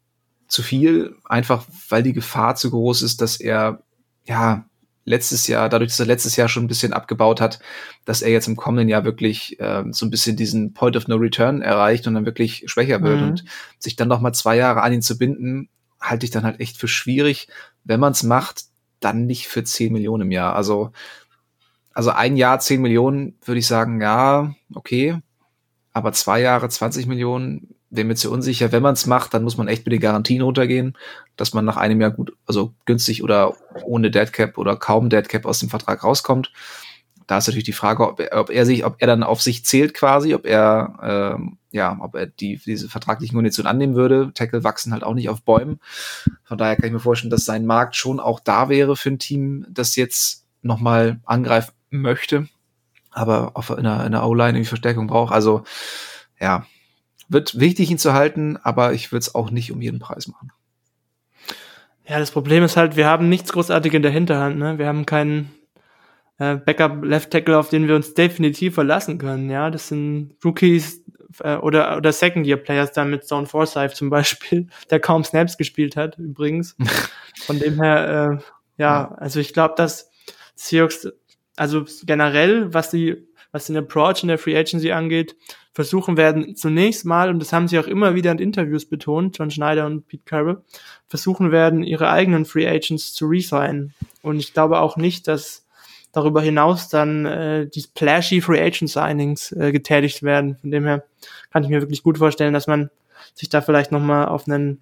[0.49, 3.83] zu viel, einfach weil die Gefahr zu groß ist, dass er
[4.25, 4.65] ja
[5.11, 7.59] letztes Jahr, dadurch, dass er letztes Jahr schon ein bisschen abgebaut hat,
[8.05, 11.17] dass er jetzt im kommenden Jahr wirklich äh, so ein bisschen diesen Point of No
[11.17, 13.29] Return erreicht und dann wirklich schwächer wird mhm.
[13.29, 13.45] und
[13.79, 15.69] sich dann noch mal zwei Jahre an ihn zu binden,
[16.01, 17.49] halte ich dann halt echt für schwierig,
[17.85, 18.65] wenn man es macht,
[19.01, 20.55] dann nicht für 10 Millionen im Jahr.
[20.55, 20.93] Also,
[21.93, 25.19] also ein Jahr 10 Millionen würde ich sagen, ja, okay.
[25.93, 28.73] Aber zwei Jahre 20 Millionen wäre mir zu unsicher.
[28.73, 30.97] Wenn man es macht, dann muss man echt mit den Garantien runtergehen,
[31.37, 35.59] dass man nach einem Jahr gut, also günstig oder ohne Deadcap oder kaum Deadcap aus
[35.59, 36.53] dem Vertrag rauskommt.
[37.27, 39.65] Da ist natürlich die Frage, ob er, ob er sich, ob er dann auf sich
[39.65, 44.33] zählt quasi, ob er, ähm, ja, ob er die, diese vertraglichen Konditionen annehmen würde.
[44.35, 45.79] Tackle wachsen halt auch nicht auf Bäumen.
[46.43, 49.21] Von daher kann ich mir vorstellen, dass sein Markt schon auch da wäre für ein
[49.21, 52.49] Team, das jetzt nochmal angreifen möchte,
[53.13, 55.33] aber auf einer, einer O-Line irgendwie Verstärkung braucht.
[55.33, 55.63] Also,
[56.41, 56.67] ja,
[57.31, 60.53] wird wichtig, ihn zu halten, aber ich würde es auch nicht um jeden Preis machen.
[62.07, 64.59] Ja, das Problem ist halt, wir haben nichts großartig in der Hinterhand.
[64.59, 64.79] Ne?
[64.79, 65.51] Wir haben keinen
[66.39, 69.49] äh, Backup Left Tackle, auf den wir uns definitiv verlassen können.
[69.49, 71.05] Ja, das sind Rookies
[71.39, 75.57] äh, oder oder Second Year Players dann mit Stone Forsyth zum Beispiel, der kaum Snaps
[75.57, 76.77] gespielt hat übrigens.
[77.47, 80.11] Von dem her, äh, ja, also ich glaube, dass
[80.57, 81.09] Seahawks,
[81.57, 85.37] also generell, was die was den Approach in der Free Agency angeht,
[85.73, 89.51] versuchen werden, zunächst mal, und das haben sie auch immer wieder in Interviews betont, John
[89.51, 90.63] Schneider und Pete Carroll,
[91.09, 93.95] versuchen werden, ihre eigenen Free Agents zu resignen.
[94.23, 95.67] Und ich glaube auch nicht, dass
[96.13, 100.57] darüber hinaus dann äh, die splashy Free Agent Signings äh, getätigt werden.
[100.61, 101.05] Von dem her
[101.53, 102.91] kann ich mir wirklich gut vorstellen, dass man
[103.35, 104.81] sich da vielleicht nochmal auf einen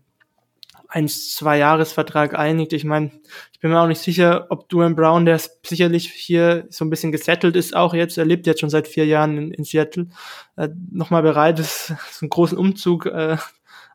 [0.89, 2.73] eins, zwei Jahresvertrag einigt.
[2.73, 3.11] Ich meine,
[3.53, 7.13] ich bin mir auch nicht sicher, ob Duane Brown, der sicherlich hier so ein bisschen
[7.13, 10.09] gesettelt ist, auch jetzt, er lebt jetzt schon seit vier Jahren in, in Seattle,
[10.57, 13.37] äh, nochmal bereit ist, so einen großen Umzug äh,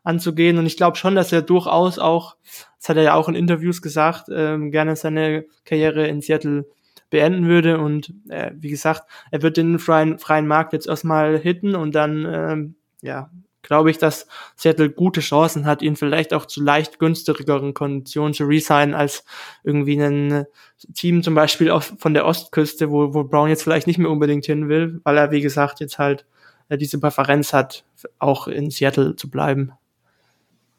[0.04, 0.58] anzugehen.
[0.58, 2.36] Und ich glaube schon, dass er durchaus auch,
[2.78, 6.66] das hat er ja auch in Interviews gesagt, äh, gerne seine Karriere in Seattle
[7.10, 7.78] beenden würde.
[7.78, 9.02] Und äh, wie gesagt,
[9.32, 13.30] er wird den freien, freien Markt jetzt erstmal hitten und dann ähm, ja,
[13.64, 18.44] glaube ich, dass Seattle gute Chancen hat, ihn vielleicht auch zu leicht günstigeren Konditionen zu
[18.44, 19.24] resignen als
[19.64, 20.46] irgendwie ein
[20.94, 24.46] Team zum Beispiel auf, von der Ostküste, wo, wo Brown jetzt vielleicht nicht mehr unbedingt
[24.46, 26.26] hin will, weil er, wie gesagt, jetzt halt
[26.68, 27.84] äh, diese Präferenz hat,
[28.18, 29.72] auch in Seattle zu bleiben.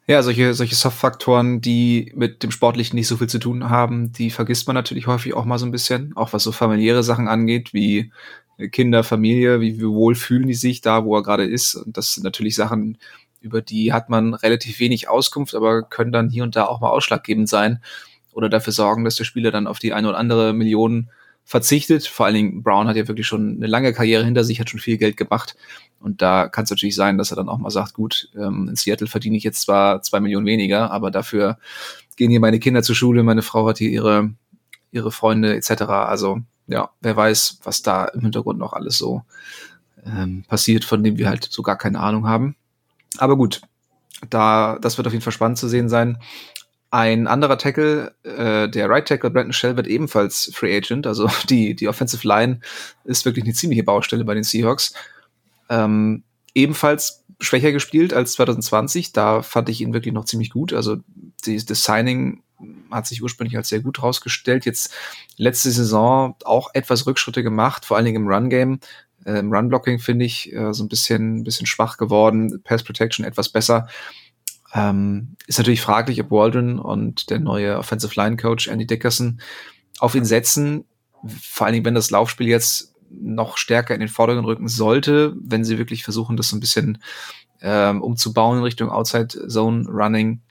[0.08, 4.30] Ja, solche, solche Soft-Faktoren, die mit dem Sportlichen nicht so viel zu tun haben, die
[4.30, 7.74] vergisst man natürlich häufig auch mal so ein bisschen, auch was so familiäre Sachen angeht,
[7.74, 8.12] wie
[8.70, 11.74] Kinder, Familie, wie, wie wohl fühlen die sich da, wo er gerade ist.
[11.74, 12.98] Und das sind natürlich Sachen,
[13.40, 16.90] über die hat man relativ wenig Auskunft, aber können dann hier und da auch mal
[16.90, 17.80] ausschlaggebend sein
[18.32, 21.10] oder dafür sorgen, dass der Spieler dann auf die eine oder andere Million
[21.44, 22.06] verzichtet.
[22.06, 24.80] Vor allen Dingen Brown hat ja wirklich schon eine lange Karriere hinter sich, hat schon
[24.80, 25.56] viel Geld gemacht.
[26.00, 28.76] Und da kann es natürlich sein, dass er dann auch mal sagt, gut, ähm, in
[28.76, 31.58] Seattle verdiene ich jetzt zwar zwei Millionen weniger, aber dafür
[32.16, 34.30] gehen hier meine Kinder zur Schule, meine Frau hat hier ihre,
[34.90, 35.82] ihre Freunde etc.
[35.82, 39.22] Also ja, wer weiß, was da im Hintergrund noch alles so
[40.04, 42.56] ähm, passiert, von dem wir halt so gar keine Ahnung haben.
[43.18, 43.62] Aber gut,
[44.30, 46.18] da, das wird auf jeden Fall spannend zu sehen sein.
[46.90, 51.06] Ein anderer Tackle, äh, der Right Tackle Brandon Shell wird ebenfalls Free Agent.
[51.06, 52.60] Also die, die Offensive Line
[53.04, 54.94] ist wirklich eine ziemliche Baustelle bei den Seahawks.
[55.68, 56.22] Ähm,
[56.54, 59.12] ebenfalls schwächer gespielt als 2020.
[59.12, 60.72] Da fand ich ihn wirklich noch ziemlich gut.
[60.72, 60.96] Also
[61.44, 62.42] die, das Signing
[62.90, 64.64] hat sich ursprünglich als sehr gut rausgestellt.
[64.64, 64.94] Jetzt
[65.36, 68.80] letzte Saison auch etwas Rückschritte gemacht, vor allen Dingen im Run-Game.
[69.24, 72.60] Äh, Im Run-Blocking finde ich äh, so ein bisschen, bisschen schwach geworden.
[72.64, 73.88] Pass Protection etwas besser.
[74.72, 79.40] Ähm, ist natürlich fraglich, ob Waldron und der neue Offensive Line Coach Andy Dickerson
[79.98, 80.84] auf ihn setzen.
[81.26, 85.64] Vor allen Dingen, wenn das Laufspiel jetzt noch stärker in den Vordergrund rücken sollte, wenn
[85.64, 86.98] sie wirklich versuchen, das so ein bisschen
[87.62, 90.42] ähm, umzubauen in Richtung Outside Zone Running,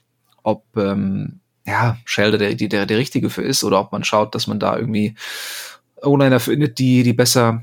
[0.42, 4.46] ob ähm, ja, Shelder der, der, der richtige für ist oder ob man schaut, dass
[4.46, 5.14] man da irgendwie
[6.02, 7.62] O-Liner findet, die, die besser,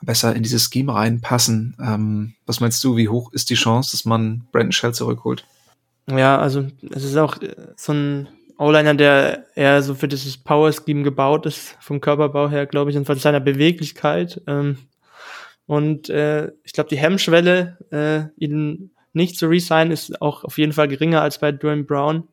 [0.00, 1.76] besser in dieses Scheme reinpassen.
[1.80, 5.44] Ähm, was meinst du, wie hoch ist die Chance, dass man Brandon Shell zurückholt?
[6.08, 11.02] Ja, also es ist auch äh, so ein O-Liner, der eher so für dieses Power-Scheme
[11.02, 14.40] gebaut ist, vom Körperbau her, glaube ich, und von seiner Beweglichkeit.
[14.46, 14.78] Ähm,
[15.66, 20.72] und äh, ich glaube, die Hemmschwelle, äh, ihn nicht zu resignen, ist auch auf jeden
[20.72, 22.28] Fall geringer als bei Dwayne Brown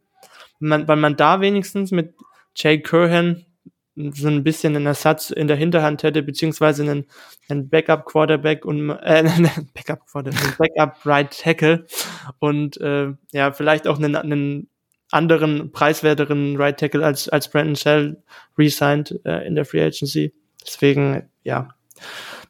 [0.63, 2.15] man, weil man da wenigstens mit
[2.55, 3.45] Jay Curhan
[3.95, 7.05] so ein bisschen einen Ersatz in der Hinterhand hätte, beziehungsweise einen,
[7.47, 11.85] einen Backup Quarterback und äh, einen Backup Quarterback, Backup Right Tackle
[12.39, 14.69] und äh, ja, vielleicht auch einen, einen
[15.11, 18.23] anderen, preiswerteren Right Tackle als, als Brandon Shell
[18.57, 20.33] resigned äh, in der Free Agency.
[20.65, 21.69] Deswegen, ja,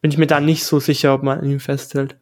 [0.02, 2.16] bin ich mir da nicht so sicher, ob man an ihm festhält.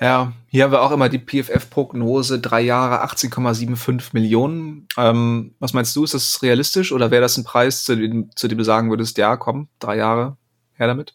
[0.00, 4.88] Ja, hier haben wir auch immer die PFF-Prognose, drei Jahre 18,75 Millionen.
[4.96, 8.48] Ähm, was meinst du, ist das realistisch oder wäre das ein Preis, zu dem, zu
[8.48, 10.38] dem du sagen würdest, ja, komm, drei Jahre,
[10.74, 11.14] her damit?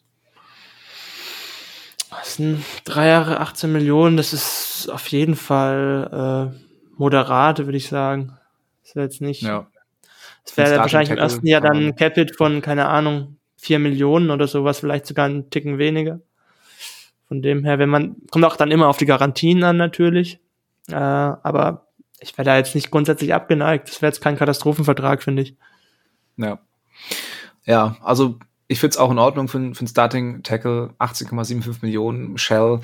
[2.10, 6.54] Das sind drei Jahre 18 Millionen, das ist auf jeden Fall
[6.96, 8.38] moderat, würde ich sagen.
[8.84, 9.42] Das wäre jetzt nicht.
[9.42, 9.66] Ja.
[10.44, 14.46] Es wäre wahrscheinlich im ersten Jahr dann ein Capit von, keine Ahnung, vier Millionen oder
[14.46, 16.20] sowas, vielleicht sogar einen Ticken weniger.
[17.28, 20.38] Von dem her, wenn man, kommt auch dann immer auf die Garantien an natürlich.
[20.88, 21.88] Äh, aber
[22.20, 23.88] ich wäre da jetzt nicht grundsätzlich abgeneigt.
[23.88, 25.56] Das wäre jetzt kein Katastrophenvertrag, finde ich.
[26.36, 26.60] Ja.
[27.64, 30.94] Ja, also ich finde es auch in Ordnung für, für einen Starting Tackle.
[30.98, 32.38] 18,75 Millionen.
[32.38, 32.80] Shell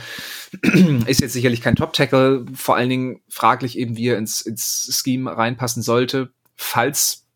[1.06, 2.44] ist jetzt sicherlich kein Top Tackle.
[2.54, 7.26] Vor allen Dingen fraglich eben, wie er ins, ins Scheme reinpassen sollte, falls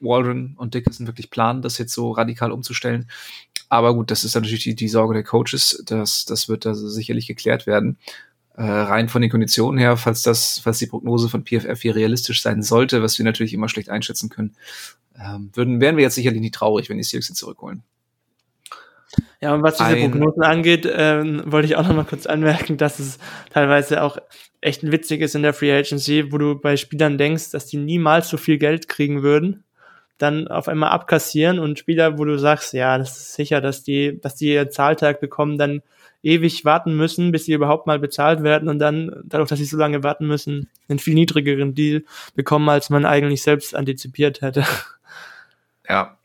[0.00, 3.08] Waldron und Dickinson wirklich planen, das jetzt so radikal umzustellen.
[3.68, 5.82] Aber gut, das ist natürlich die, die Sorge der Coaches.
[5.86, 7.98] Das, das wird da sicherlich geklärt werden.
[8.56, 12.40] Äh, rein von den Konditionen her, falls das, falls die Prognose von PFF hier realistisch
[12.40, 14.54] sein sollte, was wir natürlich immer schlecht einschätzen können,
[15.18, 17.82] ähm, würden, wären wir jetzt sicherlich nicht traurig, wenn die Seahawks ihn zurückholen.
[19.40, 22.76] Ja, und was diese Ein- Prognosen angeht, ähm, wollte ich auch noch mal kurz anmerken,
[22.76, 23.18] dass es
[23.50, 24.18] teilweise auch
[24.60, 27.76] echt ein witzig ist in der Free Agency, wo du bei Spielern denkst, dass die
[27.76, 29.63] niemals so viel Geld kriegen würden,
[30.18, 34.20] dann auf einmal abkassieren und Spieler, wo du sagst, ja, das ist sicher, dass die,
[34.20, 35.82] dass die ihren Zahltag bekommen, dann
[36.22, 39.76] ewig warten müssen, bis sie überhaupt mal bezahlt werden und dann, dadurch, dass sie so
[39.76, 44.64] lange warten müssen, einen viel niedrigeren Deal bekommen, als man eigentlich selbst antizipiert hätte.
[45.88, 46.16] Ja.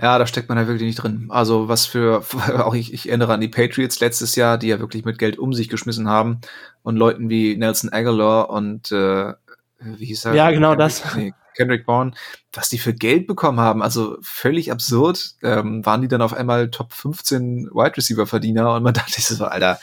[0.00, 1.26] Ja, da steckt man ja wirklich nicht drin.
[1.28, 2.22] Also was für,
[2.58, 5.52] auch ich, ich erinnere an die Patriots letztes Jahr, die ja wirklich mit Geld um
[5.52, 6.40] sich geschmissen haben
[6.82, 9.32] und Leuten wie Nelson Aguilar und äh,
[9.78, 10.34] wie hieß er?
[10.34, 11.16] Ja, genau Kendrick, das.
[11.16, 12.12] Nee, Kendrick Bourne,
[12.52, 16.70] was die für Geld bekommen haben, also völlig absurd, ähm, waren die dann auf einmal
[16.70, 19.78] Top 15 Wide Receiver Verdiener und man dachte so, Alter,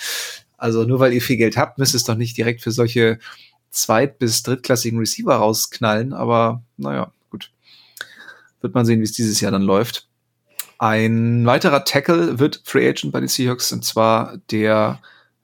[0.57, 3.19] also nur weil ihr viel Geld habt, müsst ihr es doch nicht direkt für solche
[3.71, 7.51] zweit- bis drittklassigen Receiver rausknallen, aber naja, gut.
[8.61, 10.09] Wird man sehen, wie es dieses Jahr dann läuft.
[10.79, 14.99] Ein weiterer Tackle wird Free Agent bei den Seahawks und zwar der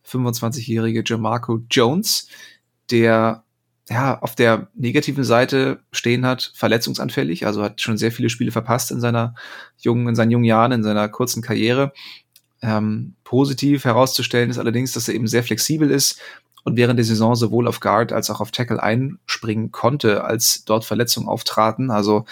[0.05, 2.27] 25-jährige Jamarco Jones,
[2.91, 3.44] der
[3.89, 8.91] ja auf der negativen Seite stehen hat, verletzungsanfällig, also hat schon sehr viele Spiele verpasst
[8.91, 9.35] in seiner
[9.77, 11.93] jungen, in seinen jungen Jahren, in seiner kurzen Karriere.
[12.61, 16.19] Ähm, positiv herauszustellen ist allerdings, dass er eben sehr flexibel ist
[16.63, 20.83] und während der Saison sowohl auf Guard als auch auf Tackle einspringen konnte, als dort
[20.83, 21.91] Verletzungen auftraten.
[21.91, 22.25] Also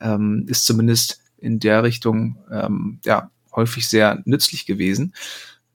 [0.00, 5.14] ähm, ist zumindest in der Richtung ähm, ja häufig sehr nützlich gewesen.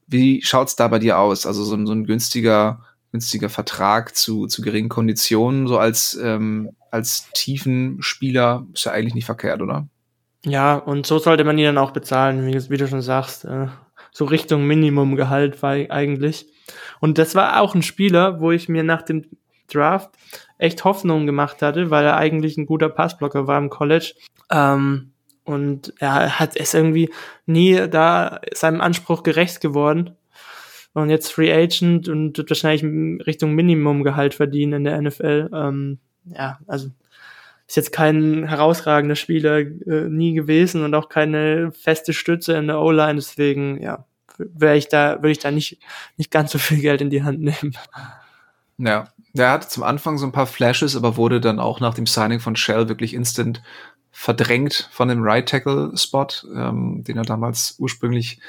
[0.05, 1.45] Wie schaut's da bei dir aus?
[1.45, 2.81] Also so, so ein günstiger
[3.13, 9.13] günstiger Vertrag zu, zu geringen Konditionen, so als, ähm, als tiefen Spieler ist ja eigentlich
[9.13, 9.87] nicht verkehrt, oder?
[10.43, 13.45] Ja, und so sollte man ihn dann auch bezahlen, wie, wie du schon sagst.
[13.45, 13.67] Äh,
[14.11, 16.47] so Richtung Minimumgehalt war eigentlich.
[16.99, 19.25] Und das war auch ein Spieler, wo ich mir nach dem
[19.67, 20.09] Draft
[20.57, 24.15] echt Hoffnung gemacht hatte, weil er eigentlich ein guter Passblocker war im College.
[24.51, 27.11] Ähm, und er hat es irgendwie
[27.45, 30.15] nie da seinem Anspruch gerecht geworden.
[30.93, 32.83] Und jetzt Free Agent und wird wahrscheinlich
[33.25, 35.49] Richtung Minimumgehalt verdienen in der NFL.
[35.53, 36.89] Ähm, ja, also
[37.67, 42.79] ist jetzt kein herausragender Spieler äh, nie gewesen und auch keine feste Stütze in der
[42.79, 44.05] O-Line, deswegen ja,
[44.37, 45.79] wäre ich da würde ich da nicht
[46.17, 47.75] nicht ganz so viel Geld in die Hand nehmen.
[48.77, 52.05] Ja, der hatte zum Anfang so ein paar Flashes, aber wurde dann auch nach dem
[52.05, 53.61] Signing von Shell wirklich instant
[54.11, 58.39] verdrängt von dem Right Tackle Spot, ähm, den er damals ursprünglich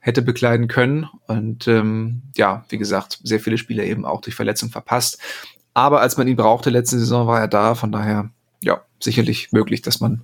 [0.00, 1.08] hätte bekleiden können.
[1.26, 5.18] Und ähm, ja, wie gesagt, sehr viele Spiele eben auch durch Verletzung verpasst.
[5.74, 7.74] Aber als man ihn brauchte letzte Saison, war er da.
[7.74, 8.30] Von daher,
[8.62, 10.22] ja, sicherlich möglich, dass man,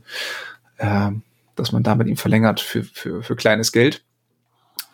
[0.79, 1.11] äh,
[1.55, 4.03] dass man da mit ihm verlängert für, für, für kleines Geld.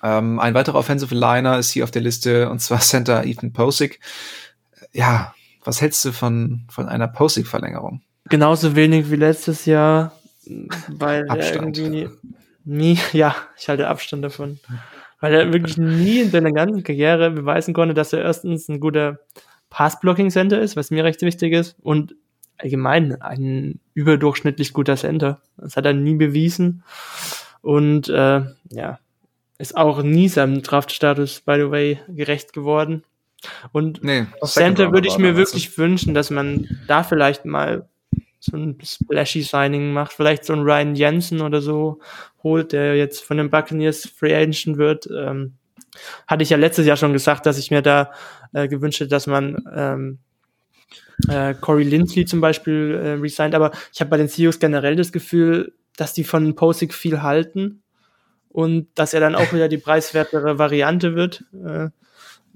[0.02, 4.00] Ähm, ein weiterer Offensive Liner ist hier auf der Liste, und zwar Center Ethan Posick.
[4.92, 8.02] Ja, was hältst du von, von einer Posick-Verlängerung?
[8.28, 10.12] Genauso wenig wie letztes Jahr,
[10.88, 11.78] weil Abstand.
[11.78, 12.08] irgendwie
[12.64, 14.58] nie, ja, ich halte Abstand davon.
[15.20, 19.20] Weil er wirklich nie in seiner ganzen Karriere beweisen konnte, dass er erstens ein guter
[19.70, 22.16] Pass-Blocking-Center ist, was mir recht wichtig ist, und
[22.58, 25.40] allgemein ein überdurchschnittlich guter Center.
[25.56, 26.82] Das hat er nie bewiesen.
[27.60, 28.98] Und äh, ja,
[29.58, 33.04] ist auch nie seinem Draft-Status, by the way, gerecht geworden.
[33.72, 37.88] Und Nee, Center würde ich mir damals, wirklich wünschen, dass man da vielleicht mal
[38.44, 42.00] so ein splashy Signing macht, vielleicht so ein Ryan Jensen oder so
[42.42, 45.06] holt, der jetzt von den Buccaneers Free Agent wird.
[45.06, 45.54] Ähm,
[46.26, 48.10] hatte ich ja letztes Jahr schon gesagt, dass ich mir da
[48.52, 50.18] äh, gewünscht hätte, dass man ähm,
[51.28, 55.12] äh, Corey Lindsley zum Beispiel äh, resigned, aber ich habe bei den Seahawks generell das
[55.12, 57.82] Gefühl, dass die von Posick viel halten
[58.48, 61.44] und dass er dann auch wieder die preiswertere Variante wird.
[61.64, 61.90] Äh,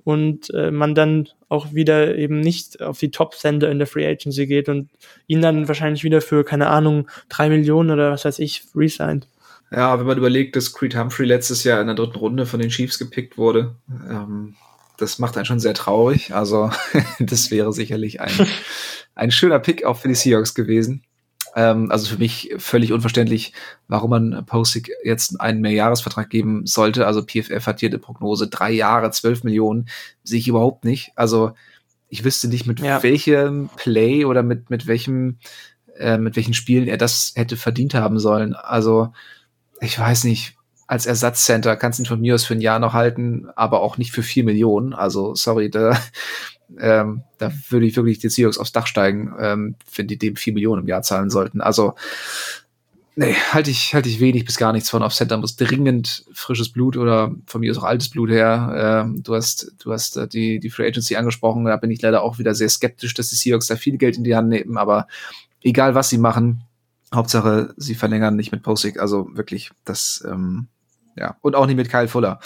[0.05, 4.47] und äh, man dann auch wieder eben nicht auf die Top-Sender in der Free Agency
[4.47, 4.89] geht und
[5.27, 9.29] ihn dann wahrscheinlich wieder für, keine Ahnung, drei Millionen oder was weiß ich, resigned.
[9.71, 12.71] Ja, wenn man überlegt, dass Creed Humphrey letztes Jahr in der dritten Runde von den
[12.71, 14.55] Chiefs gepickt wurde, ähm,
[14.97, 16.35] das macht einen schon sehr traurig.
[16.35, 16.71] Also
[17.19, 18.33] das wäre sicherlich ein,
[19.15, 21.03] ein schöner Pick auch für die Seahawks gewesen.
[21.57, 23.55] Ähm, also für mich völlig unverständlich,
[23.89, 27.07] warum man Posick jetzt einen Mehrjahresvertrag geben sollte.
[27.07, 29.89] Also PFF hat hier eine Prognose, drei Jahre, zwölf Millionen,
[30.23, 31.13] sehe ich überhaupt nicht.
[31.17, 31.53] Also
[32.09, 33.03] ich wüsste nicht, mit ja.
[33.03, 35.39] welchem Play oder mit, mit welchem,
[35.99, 38.55] äh, mit welchen Spielen er das hätte verdient haben sollen.
[38.55, 39.15] Also
[39.81, 42.93] ich weiß nicht, als Ersatzcenter kannst du ihn von mir aus für ein Jahr noch
[42.93, 44.93] halten, aber auch nicht für vier Millionen.
[44.93, 45.99] Also sorry, da
[46.79, 50.53] ähm, da würde ich wirklich die Seahawks aufs Dach steigen, ähm, wenn die dem vier
[50.53, 51.61] Millionen im Jahr zahlen sollten.
[51.61, 51.95] Also,
[53.15, 55.03] nee, halte ich, halte ich wenig bis gar nichts von.
[55.03, 59.05] Auf Center muss dringend frisches Blut oder von mir aus auch altes Blut her.
[59.07, 61.65] Ähm, du hast, du hast äh, die, die Free Agency angesprochen.
[61.65, 64.25] Da bin ich leider auch wieder sehr skeptisch, dass die Seahawks da viel Geld in
[64.25, 64.77] die Hand nehmen.
[64.77, 65.07] Aber
[65.63, 66.63] egal was sie machen,
[67.15, 69.01] Hauptsache sie verlängern nicht mit Posick.
[69.01, 70.69] Also wirklich, das, ähm,
[71.17, 72.41] ja, und auch nicht mit Kyle Fuller.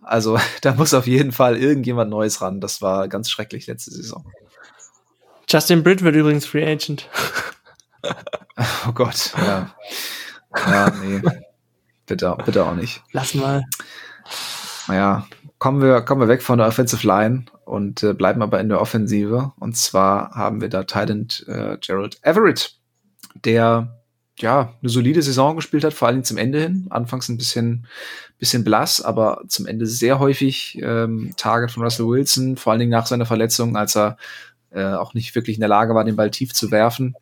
[0.00, 2.60] Also da muss auf jeden Fall irgendjemand Neues ran.
[2.60, 4.24] Das war ganz schrecklich letzte Saison.
[5.48, 7.08] Justin Britt wird übrigens Free Agent.
[8.88, 9.74] oh Gott, ja.
[10.66, 11.20] Ja, nee.
[12.06, 13.02] Bitte, bitte auch nicht.
[13.12, 13.64] Lass mal.
[14.88, 15.26] Naja,
[15.58, 18.80] kommen wir, kommen wir weg von der Offensive Line und äh, bleiben aber in der
[18.80, 19.52] Offensive.
[19.58, 22.76] Und zwar haben wir da Titan äh, Gerald Everett,
[23.34, 24.01] der
[24.42, 26.86] ja, eine solide Saison gespielt hat, vor allem zum Ende hin.
[26.90, 27.86] Anfangs ein bisschen,
[28.38, 32.90] bisschen blass, aber zum Ende sehr häufig ähm, Target von Russell Wilson, vor allen Dingen
[32.90, 34.16] nach seiner Verletzung, als er
[34.70, 37.14] äh, auch nicht wirklich in der Lage war, den Ball tief zu werfen,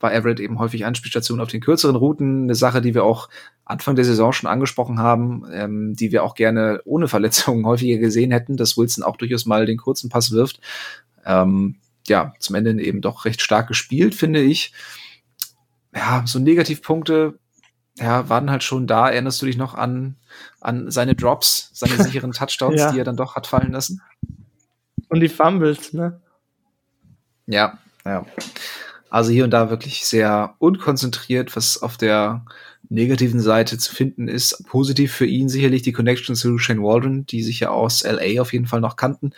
[0.00, 2.44] war Everett eben häufig Anspielstation auf den kürzeren Routen.
[2.44, 3.28] Eine Sache, die wir auch
[3.64, 8.30] Anfang der Saison schon angesprochen haben, ähm, die wir auch gerne ohne Verletzungen häufiger gesehen
[8.30, 10.60] hätten, dass Wilson auch durchaus mal den kurzen Pass wirft.
[11.24, 11.76] Ähm,
[12.06, 14.72] ja, zum Ende eben doch recht stark gespielt, finde ich
[15.94, 17.38] ja, so Negativpunkte,
[17.98, 19.08] ja, waren halt schon da.
[19.08, 20.16] Erinnerst du dich noch an,
[20.60, 22.92] an seine Drops, seine sicheren Touchdowns, ja.
[22.92, 24.02] die er dann doch hat fallen lassen?
[25.08, 26.20] Und die Fumbles, ne?
[27.46, 28.26] Ja, ja.
[29.10, 32.44] Also hier und da wirklich sehr unkonzentriert, was auf der
[32.88, 34.64] negativen Seite zu finden ist.
[34.66, 38.52] Positiv für ihn sicherlich die Connection zu Shane Waldron, die sich ja aus LA auf
[38.52, 39.32] jeden Fall noch kannten.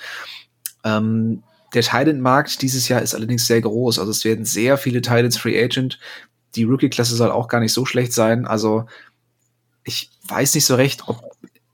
[0.82, 1.42] Ähm,
[1.74, 3.98] der Thailand-Markt dieses Jahr ist allerdings sehr groß.
[3.98, 5.98] Also es werden sehr viele Titans Free Agent
[6.56, 8.46] die Rookie-Klasse soll auch gar nicht so schlecht sein.
[8.46, 8.86] Also
[9.84, 11.22] ich weiß nicht so recht, ob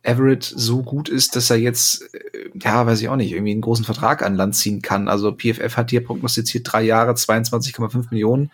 [0.03, 3.61] Everett so gut ist, dass er jetzt, äh, ja, weiß ich auch nicht, irgendwie einen
[3.61, 5.09] großen Vertrag an Land ziehen kann.
[5.09, 8.51] Also PFF hat hier prognostiziert drei Jahre, 22,5 Millionen.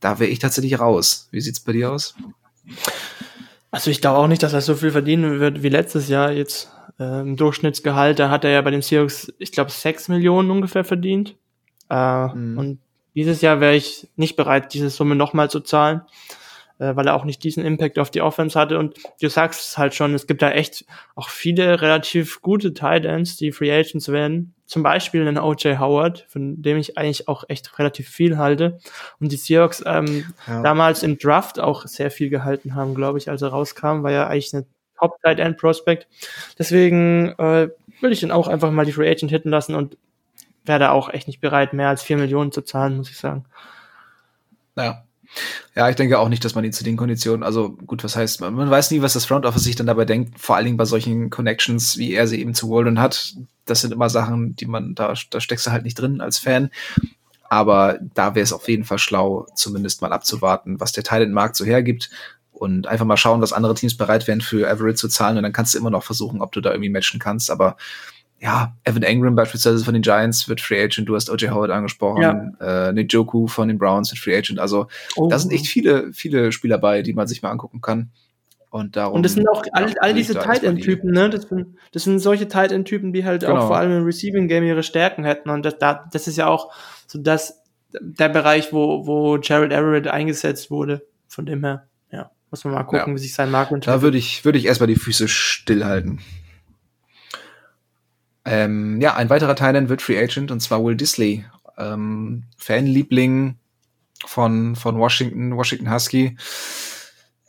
[0.00, 1.28] Da wäre ich tatsächlich raus.
[1.30, 2.14] Wie sieht's bei dir aus?
[3.70, 6.70] Also ich glaube auch nicht, dass er so viel verdienen wird wie letztes Jahr jetzt.
[6.98, 10.84] Äh, Im Durchschnittsgehalt, da hat er ja bei den Seahawks, ich glaube, 6 Millionen ungefähr
[10.84, 11.36] verdient.
[11.90, 12.58] Äh, mhm.
[12.58, 12.78] Und
[13.16, 16.02] dieses Jahr wäre ich nicht bereit, diese Summe nochmal zu zahlen,
[16.78, 18.78] äh, weil er auch nicht diesen Impact auf die Offense hatte.
[18.78, 23.06] Und du sagst es halt schon, es gibt da echt auch viele relativ gute Tight
[23.06, 24.54] Ends, die Free Agents werden.
[24.66, 25.78] Zum Beispiel einen O.J.
[25.78, 28.78] Howard, von dem ich eigentlich auch echt relativ viel halte.
[29.18, 30.60] Und die Seahawks ähm, ja.
[30.62, 34.26] damals im Draft auch sehr viel gehalten haben, glaube ich, als er rauskam, war ja
[34.26, 34.66] eigentlich eine
[34.98, 36.06] Top Tight End Prospect.
[36.58, 37.68] Deswegen äh,
[38.00, 39.96] will ich ihn auch einfach mal die Free Agent hitten lassen und
[40.66, 43.44] wäre da auch echt nicht bereit, mehr als vier Millionen zu zahlen, muss ich sagen.
[44.76, 45.02] Ja.
[45.74, 48.40] Ja, ich denke auch nicht, dass man ihn zu den Konditionen, also gut, was heißt,
[48.40, 50.76] man, man weiß nie, was das Front Office sich dann dabei denkt, vor allen Dingen
[50.76, 53.34] bei solchen Connections, wie er sie eben zu Walden hat.
[53.64, 56.70] Das sind immer Sachen, die man, da, da steckst du halt nicht drin als Fan.
[57.48, 61.64] Aber da wäre es auf jeden Fall schlau, zumindest mal abzuwarten, was der Talentmarkt so
[61.64, 62.10] hergibt
[62.52, 65.52] und einfach mal schauen, was andere Teams bereit wären für Everett zu zahlen und dann
[65.52, 67.50] kannst du immer noch versuchen, ob du da irgendwie matchen kannst.
[67.50, 67.76] Aber
[68.38, 72.22] ja, Evan Engram beispielsweise von den Giants wird Free Agent, du hast OJ Howard angesprochen,
[72.22, 72.88] ja.
[72.88, 74.58] äh, Nick Joku von den Browns wird Free Agent.
[74.58, 75.28] Also oh.
[75.28, 78.10] da sind echt viele, viele Spieler bei, die man sich mal angucken kann.
[78.68, 79.14] Und darum.
[79.14, 81.30] Und das sind auch all, all diese Tight End Typen, ne?
[81.30, 83.56] Das sind, das sind solche Tight End Typen, die halt genau.
[83.56, 85.48] auch vor allem im Receiving Game ihre Stärken hätten.
[85.48, 86.72] Und das, da, das ist ja auch
[87.06, 87.62] so das,
[88.00, 91.06] der Bereich, wo, wo Jared Everett eingesetzt wurde.
[91.28, 93.14] Von dem her, ja, muss man mal gucken, ja.
[93.14, 93.96] wie sich sein Markt entwickelt.
[93.96, 96.20] Da würde ich, würde ich erstmal die Füße stillhalten.
[98.46, 101.44] Ähm, ja, ein weiterer Thailand wird Free Agent und zwar Will Disley,
[101.76, 103.56] ähm, Fanliebling
[104.24, 106.36] von, von Washington, Washington Husky.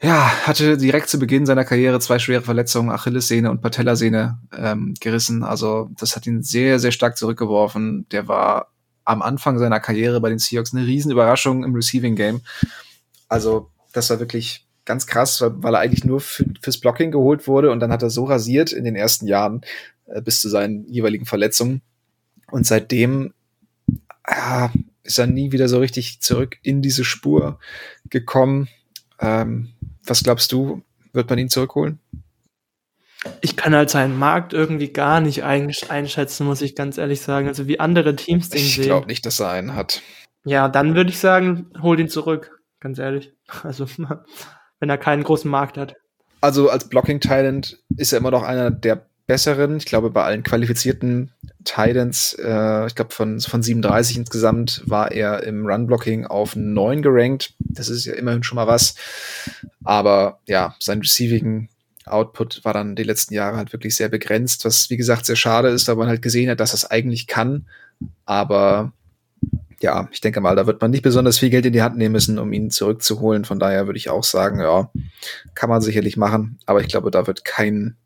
[0.01, 5.43] Ja, hatte direkt zu Beginn seiner Karriere zwei schwere Verletzungen, Achillessehne und Patellasehne ähm, gerissen.
[5.43, 8.07] Also das hat ihn sehr, sehr stark zurückgeworfen.
[8.11, 8.71] Der war
[9.05, 12.41] am Anfang seiner Karriere bei den Seahawks eine Riesenüberraschung im Receiving Game.
[13.28, 17.71] Also das war wirklich ganz krass, weil er eigentlich nur für, fürs Blocking geholt wurde
[17.71, 19.61] und dann hat er so rasiert in den ersten Jahren,
[20.08, 21.82] äh, bis zu seinen jeweiligen Verletzungen.
[22.51, 23.34] Und seitdem
[24.28, 24.72] ja,
[25.03, 27.60] ist er nie wieder so richtig zurück in diese Spur
[28.10, 28.68] gekommen.
[29.20, 29.70] Ähm,
[30.05, 30.84] was glaubst du,
[31.14, 31.99] wird man ihn zurückholen?
[33.41, 37.47] Ich kann halt seinen Markt irgendwie gar nicht einschätzen, muss ich ganz ehrlich sagen.
[37.47, 38.84] Also wie andere Teams den ich sehen.
[38.84, 40.01] Ich glaube nicht, dass er einen hat.
[40.45, 43.34] Ja, dann würde ich sagen, hol ihn zurück, ganz ehrlich.
[43.64, 43.88] Also
[44.80, 45.95] wenn er keinen großen Markt hat.
[46.39, 49.78] Also als Blocking Talent ist er immer noch einer der besseren.
[49.78, 51.32] Ich glaube, bei allen qualifizierten
[51.63, 57.53] Titans, äh, ich glaube von, von 37 insgesamt, war er im Run-Blocking auf 9 gerankt.
[57.59, 58.95] Das ist ja immerhin schon mal was.
[59.84, 61.69] Aber ja, sein Receiving
[62.05, 65.67] Output war dann die letzten Jahre halt wirklich sehr begrenzt, was wie gesagt sehr schade
[65.67, 67.67] ist, weil man halt gesehen hat, dass es eigentlich kann.
[68.25, 68.93] Aber
[69.82, 72.13] ja, ich denke mal, da wird man nicht besonders viel Geld in die Hand nehmen
[72.13, 73.45] müssen, um ihn zurückzuholen.
[73.45, 74.89] Von daher würde ich auch sagen, ja,
[75.53, 76.59] kann man sicherlich machen.
[76.65, 77.97] Aber ich glaube, da wird kein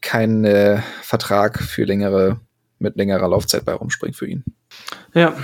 [0.00, 2.40] kein äh, Vertrag für längere,
[2.78, 4.44] mit längerer Laufzeit bei rumspringen für ihn.
[5.14, 5.36] Ja,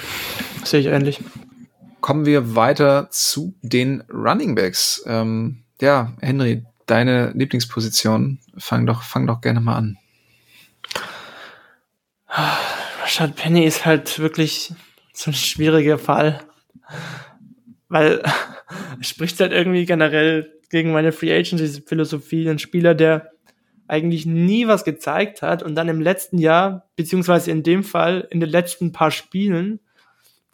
[0.64, 1.20] sehe ich ähnlich.
[2.00, 5.02] Kommen wir weiter zu den Running Backs.
[5.06, 8.38] Ähm, ja, Henry, deine Lieblingsposition.
[8.56, 9.98] Fang doch, fang doch gerne mal an.
[13.02, 14.72] Rashad Penny ist halt wirklich
[15.12, 16.40] so ein schwieriger Fall,
[17.88, 18.18] weil
[18.98, 22.48] er spricht halt irgendwie generell gegen meine Free Agency Philosophie.
[22.48, 23.32] Ein Spieler, der
[23.88, 28.40] eigentlich nie was gezeigt hat und dann im letzten Jahr, beziehungsweise in dem Fall in
[28.40, 29.80] den letzten paar Spielen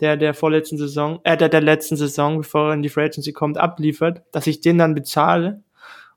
[0.01, 3.33] der der vorletzten Saison, äh, der der letzten Saison, bevor er in die Free Agency
[3.33, 5.63] kommt, abliefert, dass ich den dann bezahle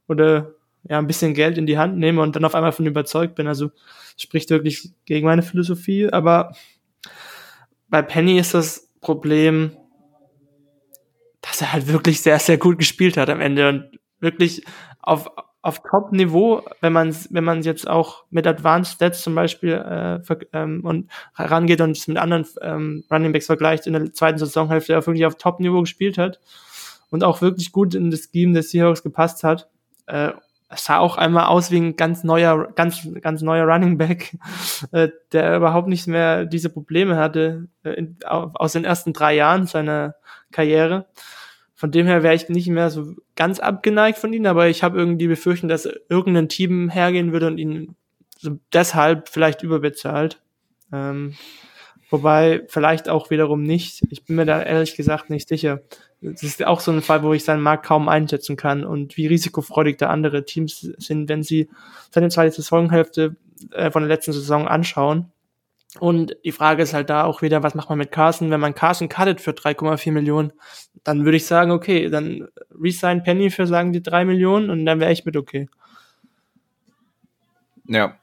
[0.07, 3.36] oder ja ein bisschen Geld in die Hand nehme und dann auf einmal von überzeugt
[3.36, 3.47] bin.
[3.47, 3.72] Also
[4.18, 6.55] spricht wirklich gegen meine Philosophie, aber
[7.88, 9.78] bei Penny ist das Problem,
[11.41, 14.63] dass er halt wirklich sehr, sehr gut gespielt hat am Ende und wirklich
[14.99, 15.30] auf,
[15.66, 20.82] auf Top-Niveau, wenn man wenn man jetzt auch mit Advanced Stats zum Beispiel äh, ähm,
[20.84, 25.07] und herangeht und es mit anderen ähm, Running Backs vergleicht in der zweiten Saisonhälfte, auch
[25.07, 26.39] wirklich auf Top-Niveau gespielt hat
[27.09, 29.68] und auch wirklich gut in das Scheme des Seahawks gepasst hat.
[30.05, 30.34] Äh,
[30.70, 34.38] es sah auch einmal aus wie ein ganz neuer, ganz, ganz neuer Running Back,
[34.91, 39.66] äh, der überhaupt nicht mehr diese Probleme hatte äh, in, aus den ersten drei Jahren
[39.66, 40.13] seiner
[40.51, 41.07] Karriere.
[41.86, 44.97] Von dem her wäre ich nicht mehr so ganz abgeneigt von ihnen, aber ich habe
[44.97, 47.95] irgendwie die Befürchtung, dass irgendein Team hergehen würde und ihn
[48.39, 50.41] so deshalb vielleicht überbezahlt.
[50.91, 51.36] Ähm,
[52.09, 54.01] wobei vielleicht auch wiederum nicht.
[54.09, 55.83] Ich bin mir da ehrlich gesagt nicht sicher.
[56.21, 59.27] Das ist auch so ein Fall, wo ich seinen Markt kaum einschätzen kann und wie
[59.27, 61.69] risikofreudig da andere Teams sind, wenn sie
[62.09, 63.36] seine zweite Saisonhälfte
[63.73, 65.31] äh, von der letzten Saison anschauen
[65.99, 68.51] und die Frage ist halt da auch wieder, was macht man mit Carson?
[68.51, 70.51] Wenn man Carson cuttet für 3,4 Millionen,
[71.03, 72.47] dann würde ich sagen, okay, dann
[72.79, 75.69] resign Penny für, sagen die, 3 Millionen und dann wäre ich mit okay.
[77.87, 78.17] Ja.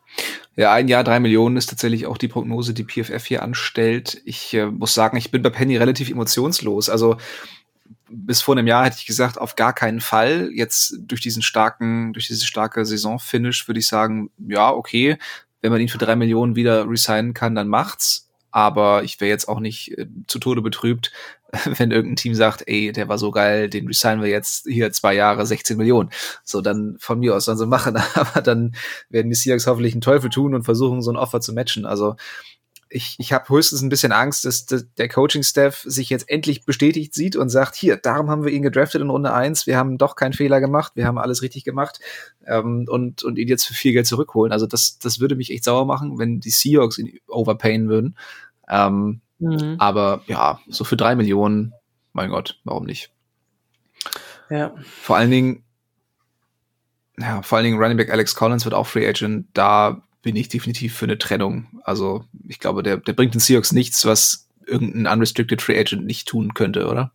[0.54, 4.20] Ja, ein Jahr, drei Millionen ist tatsächlich auch die Prognose, die PFF hier anstellt.
[4.26, 6.90] Ich äh, muss sagen, ich bin bei Penny relativ emotionslos.
[6.90, 7.16] Also
[8.10, 10.50] bis vor einem Jahr hätte ich gesagt, auf gar keinen Fall.
[10.52, 15.16] Jetzt durch diesen starken, durch diese starke Saisonfinish würde ich sagen, ja, okay,
[15.62, 18.28] wenn man ihn für drei Millionen wieder resignen kann, dann macht's.
[18.50, 21.10] Aber ich wäre jetzt auch nicht äh, zu Tode betrübt,
[21.64, 25.14] wenn irgendein Team sagt, ey, der war so geil, den resignen wir jetzt hier zwei
[25.14, 26.10] Jahre, 16 Millionen.
[26.44, 27.96] So, dann von mir aus sollen sie machen.
[28.14, 28.74] Aber dann
[29.08, 31.86] werden die Seahawks hoffentlich einen Teufel tun und versuchen, so ein Offer zu matchen.
[31.86, 32.16] Also
[32.92, 37.36] ich, ich habe höchstens ein bisschen Angst, dass der Coaching-Staff sich jetzt endlich bestätigt sieht
[37.36, 39.66] und sagt, hier, darum haben wir ihn gedraftet in Runde eins.
[39.66, 42.00] wir haben doch keinen Fehler gemacht, wir haben alles richtig gemacht
[42.46, 44.52] ähm, und, und ihn jetzt für viel Geld zurückholen.
[44.52, 48.16] Also das, das würde mich echt sauer machen, wenn die Seahawks ihn overpayen würden.
[48.68, 49.76] Ähm, mhm.
[49.78, 51.72] Aber ja, so für drei Millionen,
[52.12, 53.10] mein Gott, warum nicht?
[54.50, 54.74] Ja.
[55.00, 55.64] Vor allen Dingen,
[57.18, 59.46] ja, vor allen Dingen Running Back Alex Collins wird auch Free Agent.
[59.54, 61.66] Da bin ich definitiv für eine Trennung.
[61.82, 66.28] Also ich glaube, der, der bringt den Seahawks nichts, was irgendein Unrestricted Free Agent nicht
[66.28, 67.12] tun könnte, oder?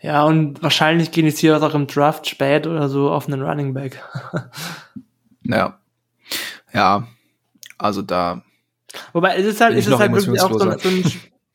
[0.00, 3.74] Ja, und wahrscheinlich gehen die Seahawks auch im Draft spät oder so auf einen Running
[3.74, 4.02] Back.
[5.42, 5.78] ja.
[6.72, 7.08] Ja,
[7.78, 8.42] also da.
[9.12, 11.04] Wobei es ist halt, es ist halt wirklich auch so, so ein,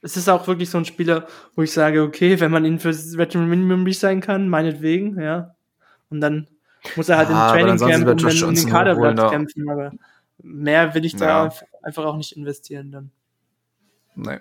[0.02, 3.18] es ist auch wirklich so ein Spieler, wo ich sage, okay, wenn man ihn fürs
[3.18, 5.56] Veteran Minimum sein kann, meinetwegen, ja.
[6.10, 6.48] Und dann
[6.96, 9.92] muss er halt ja, im Training Camp um den, um den Kaderplatz kämpfen, aber
[10.42, 11.54] mehr will ich da ja.
[11.84, 13.12] einfach auch nicht investieren dann.
[14.16, 14.40] Nee.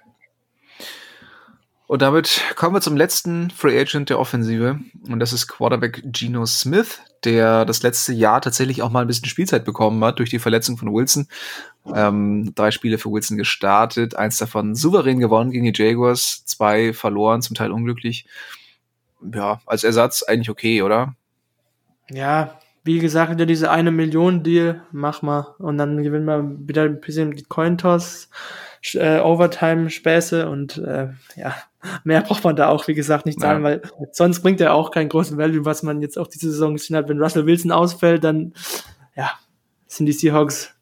[1.91, 4.79] Und damit kommen wir zum letzten Free Agent der Offensive.
[5.09, 9.27] Und das ist Quarterback Geno Smith, der das letzte Jahr tatsächlich auch mal ein bisschen
[9.27, 11.27] Spielzeit bekommen hat durch die Verletzung von Wilson.
[11.93, 17.43] Ähm, drei Spiele für Wilson gestartet, eins davon souverän gewonnen gegen die Jaguars, zwei verloren,
[17.43, 18.25] zum Teil unglücklich.
[19.35, 21.17] Ja, als Ersatz eigentlich okay, oder?
[22.11, 25.55] Ja, wie gesagt, wieder diese eine Million Deal, mach mal.
[25.59, 28.31] Und dann gewinnen wir wieder ein bisschen die Cointoss,
[28.95, 31.55] äh, Overtime-Späße und äh, ja,
[32.05, 33.65] mehr braucht man da auch, wie gesagt, nicht sagen, ja.
[33.65, 33.83] weil
[34.13, 37.09] sonst bringt er auch keinen großen Value, was man jetzt auch diese Saison gesehen hat.
[37.09, 38.55] Wenn Russell Wilson ausfällt, dann
[39.15, 39.31] ja,
[39.87, 40.75] sind die Seahawks,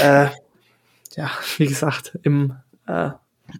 [0.00, 0.28] äh,
[1.16, 2.54] ja, wie gesagt, im
[2.86, 3.10] äh,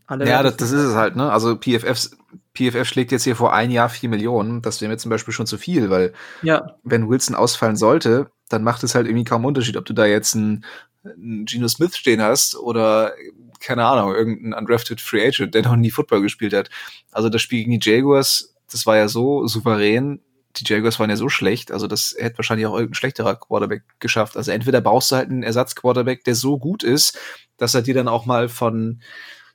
[0.07, 1.31] alle ja, das, das ist es halt, ne?
[1.31, 2.11] Also PFF,
[2.55, 4.63] PFF schlägt jetzt hier vor ein Jahr vier Millionen.
[4.63, 6.77] Das wäre mir zum Beispiel schon zu viel, weil ja.
[6.83, 10.35] wenn Wilson ausfallen sollte, dann macht es halt irgendwie kaum Unterschied, ob du da jetzt
[10.35, 10.65] einen,
[11.05, 13.13] einen Geno Smith stehen hast oder
[13.61, 16.69] keine Ahnung, irgendein undrafted Free Agent, der noch nie Football gespielt hat.
[17.11, 20.21] Also das Spiel gegen die Jaguars, das war ja so souverän.
[20.57, 24.37] Die Jaguars waren ja so schlecht, also das hätte wahrscheinlich auch irgendein schlechterer Quarterback geschafft.
[24.37, 27.19] Also entweder baust du halt einen Ersatzquarterback, der so gut ist,
[27.57, 29.01] dass er dir dann auch mal von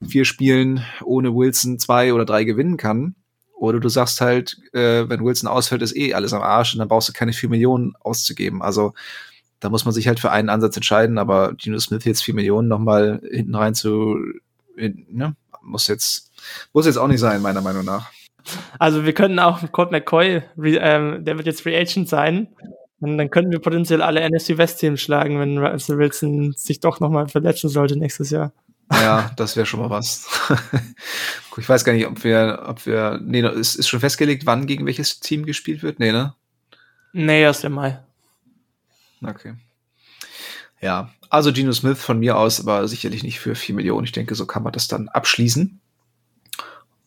[0.05, 3.15] vier Spielen ohne Wilson zwei oder drei gewinnen kann.
[3.55, 6.87] Oder du sagst halt, äh, wenn Wilson ausfällt, ist eh alles am Arsch und dann
[6.87, 8.61] brauchst du keine vier Millionen auszugeben.
[8.61, 8.93] Also
[9.59, 12.67] da muss man sich halt für einen Ansatz entscheiden, aber Geno Smith jetzt vier Millionen
[12.67, 14.17] nochmal hinten rein zu,
[14.75, 16.31] ne, muss jetzt,
[16.73, 18.11] muss jetzt auch nicht sein, meiner Meinung nach.
[18.79, 22.47] Also wir können auch Colt McCoy, ähm, der wird jetzt Free Agent sein.
[22.99, 26.99] Und dann könnten wir potenziell alle NFC West Teams schlagen, wenn Russell Wilson sich doch
[26.99, 28.53] nochmal verletzen sollte nächstes Jahr.
[28.91, 30.27] Ja, das wäre schon mal was.
[31.57, 34.85] ich weiß gar nicht, ob wir, ob wir, nee, ist, ist schon festgelegt, wann gegen
[34.85, 35.99] welches Team gespielt wird?
[35.99, 36.33] Nee, ne?
[37.11, 37.99] Nee, erst im Mai.
[39.21, 39.55] Okay.
[40.79, 44.05] Ja, also Geno Smith von mir aus, aber sicherlich nicht für 4 Millionen.
[44.05, 45.79] Ich denke, so kann man das dann abschließen.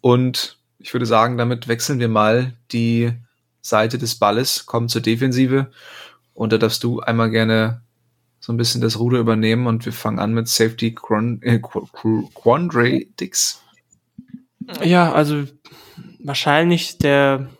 [0.00, 3.12] Und ich würde sagen, damit wechseln wir mal die
[3.60, 5.70] Seite des Balles, kommen zur Defensive.
[6.34, 7.82] Und da darfst du einmal gerne
[8.40, 10.96] so ein bisschen das Ruder übernehmen und wir fangen an mit Safety
[11.42, 13.62] äh, Quandre Dix.
[14.82, 15.44] Ja, also
[16.18, 17.50] wahrscheinlich der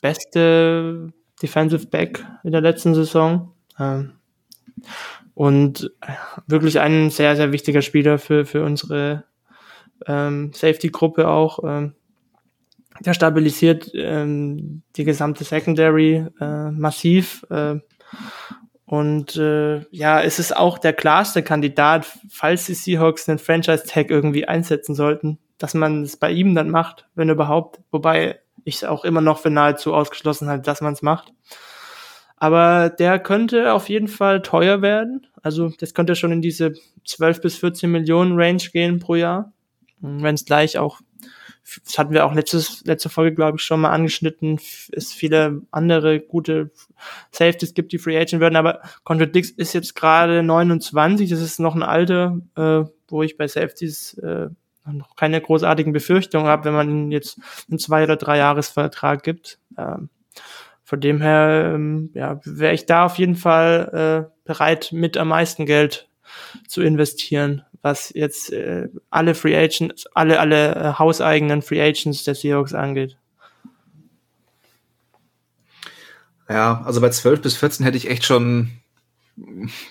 [0.00, 1.12] beste
[1.42, 3.52] Defensive Back in der letzten Saison.
[3.78, 4.12] Ähm,
[5.34, 5.90] und
[6.46, 9.24] wirklich ein sehr, sehr wichtiger Spieler für, für unsere
[10.06, 11.60] ähm, Safety-Gruppe auch.
[11.64, 11.94] Ähm,
[13.00, 17.46] der stabilisiert ähm, die gesamte Secondary äh, massiv.
[17.48, 17.76] Äh,
[18.90, 24.48] und äh, ja, es ist auch der klarste Kandidat, falls die Seahawks einen Franchise-Tag irgendwie
[24.48, 27.78] einsetzen sollten, dass man es bei ihm dann macht, wenn überhaupt.
[27.92, 31.32] Wobei ich es auch immer noch für nahezu ausgeschlossen halte, dass man es macht.
[32.36, 35.24] Aber der könnte auf jeden Fall teuer werden.
[35.40, 36.72] Also das könnte schon in diese
[37.06, 39.52] 12 bis 14 Millionen Range gehen pro Jahr.
[40.00, 41.00] Wenn es gleich auch
[41.84, 44.58] das hatten wir auch letztes, letzte Folge, glaube ich, schon mal angeschnitten,
[44.92, 46.70] es viele andere gute
[47.30, 51.60] Safeties gibt, die Free Agent werden, aber Contra Dix ist jetzt gerade 29, das ist
[51.60, 54.48] noch ein Alter, äh, wo ich bei Safeties äh,
[54.86, 59.58] noch keine großartigen Befürchtungen habe, wenn man ihnen jetzt einen zwei- oder drei Jahresvertrag gibt.
[59.78, 60.08] Ähm,
[60.82, 65.28] von dem her, ähm, ja, wäre ich da auf jeden Fall äh, bereit, mit am
[65.28, 66.08] meisten Geld
[66.68, 72.34] zu investieren was jetzt äh, alle Free Agents, alle, alle äh, hauseigenen Free Agents der
[72.34, 73.16] Seahawks angeht.
[76.48, 78.70] Ja, also bei 12 bis 14 hätte ich echt schon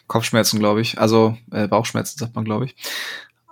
[0.08, 1.00] Kopfschmerzen, glaube ich.
[1.00, 2.76] Also äh, Bauchschmerzen, sagt man, glaube ich.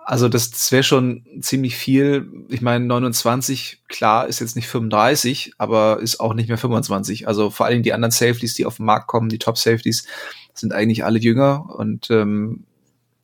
[0.06, 2.30] Also das, das wäre schon ziemlich viel.
[2.50, 7.28] Ich meine, 29, klar, ist jetzt nicht 35, aber ist auch nicht mehr 25.
[7.28, 10.06] Also vor allem die anderen Safeties, die auf den Markt kommen, die Top-Safeties,
[10.54, 12.66] sind eigentlich alle jünger und ähm,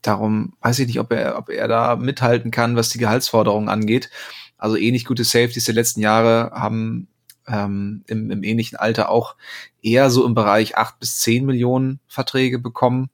[0.03, 4.09] Darum weiß ich nicht, ob er, ob er da mithalten kann, was die Gehaltsforderungen angeht.
[4.57, 7.07] Also ähnlich gute Safeties der letzten Jahre haben
[7.47, 9.35] ähm, im, im ähnlichen Alter auch
[9.81, 13.09] eher so im Bereich acht bis zehn Millionen Verträge bekommen.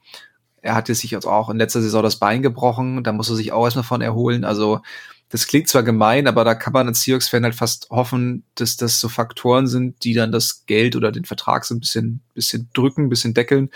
[0.61, 3.51] Er hatte sich also auch in letzter Saison das Bein gebrochen, da muss er sich
[3.51, 4.43] auch erstmal von erholen.
[4.43, 4.81] Also
[5.29, 8.99] das klingt zwar gemein, aber da kann man als Seahawks-Fan halt fast hoffen, dass das
[8.99, 13.09] so Faktoren sind, die dann das Geld oder den Vertrag so ein bisschen, bisschen drücken,
[13.09, 13.69] bisschen deckeln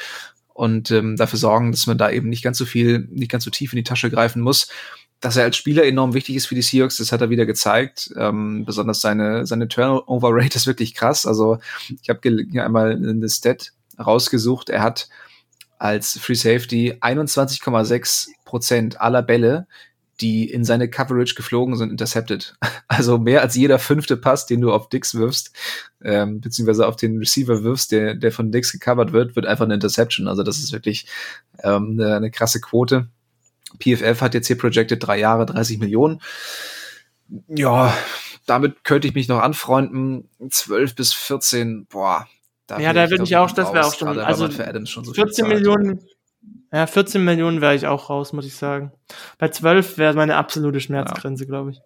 [0.53, 3.51] und ähm, dafür sorgen, dass man da eben nicht ganz so viel, nicht ganz so
[3.51, 4.69] tief in die Tasche greifen muss.
[5.19, 8.13] Dass er als Spieler enorm wichtig ist für die Seahawks, das hat er wieder gezeigt.
[8.17, 11.25] Ähm, besonders seine, seine Turnover Rate ist wirklich krass.
[11.25, 11.59] Also
[12.01, 12.19] ich habe
[12.51, 14.69] hier einmal eine Stat rausgesucht.
[14.69, 15.07] Er hat
[15.77, 19.67] als Free Safety 21,6 Prozent aller Bälle,
[20.21, 22.55] die in seine Coverage geflogen sind, intercepted.
[22.87, 25.51] Also mehr als jeder fünfte Pass, den du auf Dix wirfst,
[26.03, 29.73] ähm, beziehungsweise auf den Receiver wirfst, der, der von Dix gecovert wird, wird einfach eine
[29.73, 30.27] Interception.
[30.27, 31.07] Also das ist wirklich
[31.63, 33.07] ähm, eine, eine krasse Quote.
[33.79, 36.21] PFF hat jetzt hier projected drei Jahre, 30 Millionen.
[37.47, 37.97] Ja,
[38.45, 40.29] damit könnte ich mich noch anfreunden.
[40.47, 42.27] 12 bis 14, boah.
[42.67, 45.13] Da ja, da würde ich auch, das wäre auch schon, also für Adams schon so
[45.13, 45.99] 14 Millionen,
[46.73, 48.91] ja, 14 Millionen wäre ich auch raus, muss ich sagen.
[49.37, 51.47] Bei 12 wäre meine absolute Schmerzgrenze, ja.
[51.47, 51.81] glaube ich.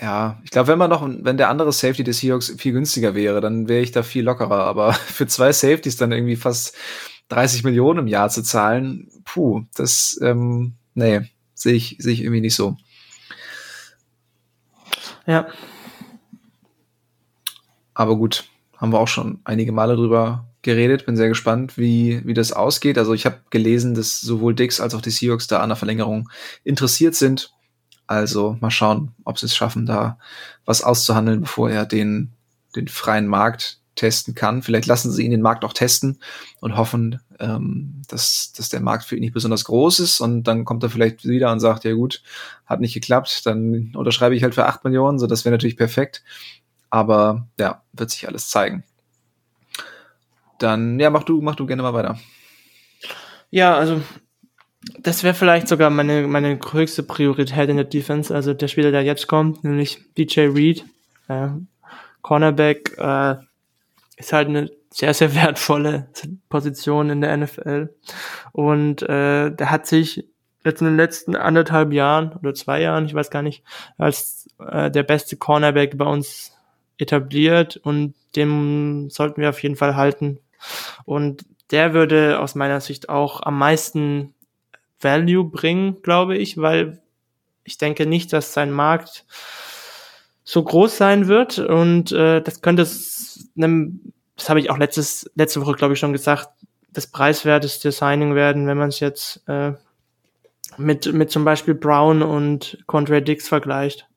[0.00, 3.42] Ja, ich glaube, wenn man noch, wenn der andere Safety des Seahawks viel günstiger wäre,
[3.42, 4.64] dann wäre ich da viel lockerer.
[4.64, 6.74] Aber für zwei Safeties dann irgendwie fast
[7.28, 11.20] 30 Millionen im Jahr zu zahlen, puh, das, ähm, nee,
[11.52, 12.78] sehe ich, sehe ich irgendwie nicht so.
[15.26, 15.46] Ja.
[17.92, 18.44] Aber gut,
[18.78, 21.06] haben wir auch schon einige Male drüber geredet.
[21.06, 22.98] Bin sehr gespannt, wie, wie das ausgeht.
[22.98, 26.28] Also ich habe gelesen, dass sowohl Dix als auch die Seahawks da an der Verlängerung
[26.64, 27.52] interessiert sind.
[28.06, 30.18] Also mal schauen, ob sie es schaffen, da
[30.64, 32.32] was auszuhandeln, bevor er den,
[32.74, 34.62] den freien Markt testen kann.
[34.62, 36.18] Vielleicht lassen sie ihn den Markt auch testen
[36.60, 40.64] und hoffen, ähm, dass, dass der Markt für ihn nicht besonders groß ist und dann
[40.64, 42.22] kommt er vielleicht wieder und sagt, ja gut,
[42.66, 46.22] hat nicht geklappt, dann unterschreibe ich halt für acht Millionen, so das wäre natürlich perfekt.
[46.88, 48.82] Aber ja, wird sich alles zeigen.
[50.60, 52.18] Dann, ja, mach du, mach du gerne mal weiter.
[53.50, 54.00] Ja, also
[54.98, 58.34] das wäre vielleicht sogar meine, meine höchste Priorität in der Defense.
[58.34, 60.84] Also der Spieler, der jetzt kommt, nämlich DJ Reed,
[61.28, 61.48] äh,
[62.22, 63.36] Cornerback, äh,
[64.16, 66.08] ist halt eine sehr, sehr wertvolle
[66.48, 67.94] Position in der NFL.
[68.52, 70.24] Und äh, der hat sich
[70.64, 73.64] jetzt in den letzten anderthalb Jahren oder zwei Jahren, ich weiß gar nicht,
[73.96, 76.52] als äh, der beste Cornerback bei uns
[76.98, 80.38] etabliert und dem sollten wir auf jeden Fall halten.
[81.04, 84.34] Und der würde aus meiner Sicht auch am meisten
[85.00, 87.00] Value bringen, glaube ich, weil
[87.64, 89.24] ich denke nicht, dass sein Markt
[90.44, 92.86] so groß sein wird und äh, das könnte
[93.56, 96.48] einem, das habe ich auch letztes, letzte Woche, glaube ich, schon gesagt,
[96.92, 99.72] das preiswerteste Signing werden, wenn man es jetzt äh,
[100.76, 104.09] mit, mit zum Beispiel Brown und Contra Dix vergleicht.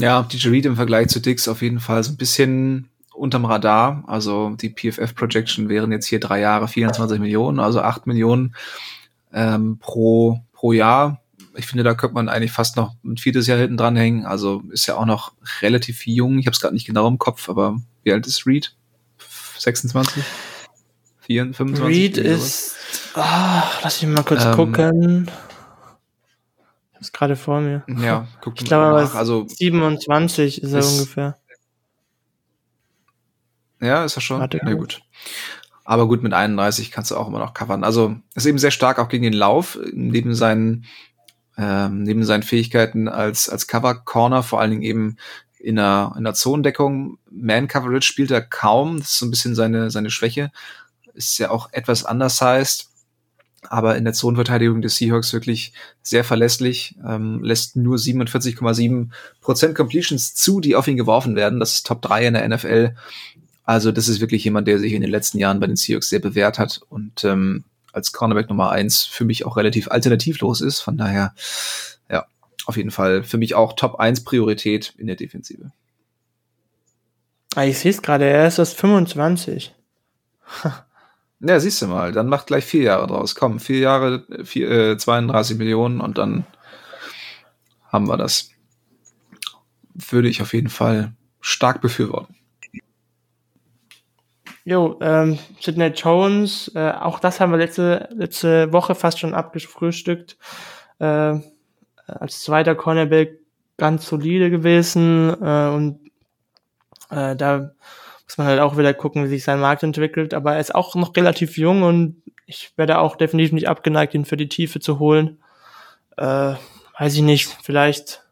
[0.00, 4.04] Ja, DJ Reed im Vergleich zu Dix auf jeden Fall so ein bisschen unterm Radar.
[4.06, 8.54] Also die PFF-Projection wären jetzt hier drei Jahre 24 Millionen, also acht Millionen
[9.32, 11.20] ähm, pro, pro Jahr.
[11.56, 14.24] Ich finde, da könnte man eigentlich fast noch ein viertes Jahr hinten dranhängen.
[14.24, 15.32] Also ist ja auch noch
[15.62, 16.38] relativ jung.
[16.38, 18.76] Ich habe es gerade nicht genau im Kopf, aber wie alt ist Reed?
[19.58, 20.22] 26?
[21.22, 21.86] 24, 25?
[21.88, 22.76] Reed ist,
[23.16, 23.22] oh,
[23.82, 25.30] lass mich mal kurz ähm, gucken
[27.00, 27.84] ist gerade vor mir.
[27.86, 29.14] Ja, guck ich glaube, nach.
[29.14, 31.38] Also 27 ist er ist, ungefähr.
[33.80, 34.40] Ja, ist er schon.
[34.40, 35.02] Warte, Na gut.
[35.84, 37.82] Aber gut, mit 31 kannst du auch immer noch covern.
[37.82, 40.84] Also ist eben sehr stark auch gegen den Lauf, neben seinen,
[41.56, 45.16] ähm, neben seinen Fähigkeiten als, als Cover Corner, vor allen Dingen eben
[45.58, 47.18] in der, in der Zonendeckung.
[47.30, 48.98] Man Coverage spielt er kaum.
[48.98, 50.50] Das ist so ein bisschen seine, seine Schwäche.
[51.14, 52.90] Ist ja auch etwas anders heißt
[53.62, 60.34] aber in der Zonenverteidigung des Seahawks wirklich sehr verlässlich, ähm, lässt nur 47,7 Prozent Completions
[60.34, 61.60] zu, die auf ihn geworfen werden.
[61.60, 62.94] Das ist Top 3 in der NFL.
[63.64, 66.20] Also das ist wirklich jemand, der sich in den letzten Jahren bei den Seahawks sehr
[66.20, 70.80] bewährt hat und ähm, als Cornerback Nummer 1 für mich auch relativ alternativlos ist.
[70.80, 71.34] Von daher,
[72.10, 72.26] ja,
[72.66, 75.72] auf jeden Fall für mich auch Top 1 Priorität in der Defensive.
[77.54, 79.74] Ah, ich sehe es gerade, er ist erst 25.
[81.40, 83.34] Ja, siehst du mal, dann macht gleich vier Jahre draus.
[83.34, 86.44] Komm, vier Jahre, vier, äh, 32 Millionen und dann
[87.92, 88.50] haben wir das.
[89.94, 92.36] Würde ich auf jeden Fall stark befürworten.
[94.64, 100.36] Jo, ähm, Sidney Jones, äh, auch das haben wir letzte, letzte Woche fast schon abgefrühstückt.
[100.98, 101.40] Äh,
[102.06, 103.38] als zweiter Cornerback
[103.76, 106.10] ganz solide gewesen äh, und
[107.10, 107.70] äh, da
[108.28, 110.34] muss man halt auch wieder gucken, wie sich sein Markt entwickelt.
[110.34, 114.26] Aber er ist auch noch relativ jung und ich werde auch definitiv nicht abgeneigt, ihn
[114.26, 115.38] für die Tiefe zu holen.
[116.18, 116.54] Äh,
[116.98, 118.22] weiß ich nicht, vielleicht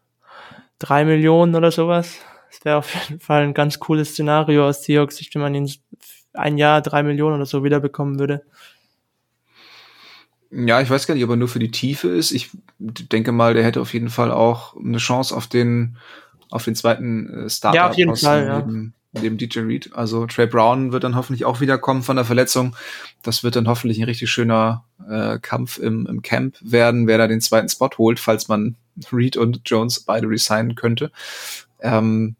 [0.77, 2.19] drei Millionen oder sowas.
[2.51, 5.71] Das wäre auf jeden Fall ein ganz cooles Szenario aus Seahawks wenn man ihn
[6.33, 8.43] ein Jahr drei Millionen oder so wiederbekommen würde.
[10.51, 12.31] Ja, ich weiß gar nicht, ob er nur für die Tiefe ist.
[12.31, 15.97] Ich denke mal, der hätte auf jeden Fall auch eine Chance auf den
[16.49, 17.75] auf den zweiten äh, Starter.
[17.75, 18.67] Ja, auf jeden Fall, ja
[19.13, 19.91] dem DJ Reed.
[19.93, 22.75] Also Trey Brown wird dann hoffentlich auch wiederkommen von der Verletzung.
[23.23, 27.27] Das wird dann hoffentlich ein richtig schöner äh, Kampf im, im Camp werden, wer da
[27.27, 28.75] den zweiten Spot holt, falls man
[29.11, 31.11] Reed und Jones beide resignen könnte.
[31.81, 32.35] Ähm,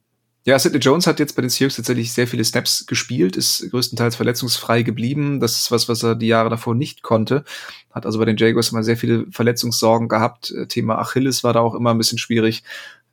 [0.47, 4.15] ja, Sidney Jones hat jetzt bei den Seahawks tatsächlich sehr viele Snaps gespielt, ist größtenteils
[4.15, 5.41] verletzungsfrei geblieben.
[5.41, 7.43] Das ist was, was er die Jahre davor nicht konnte.
[7.91, 10.51] Hat also bei den Jaguars immer sehr viele Verletzungssorgen gehabt.
[10.51, 12.63] Äh, Thema Achilles war da auch immer ein bisschen schwierig.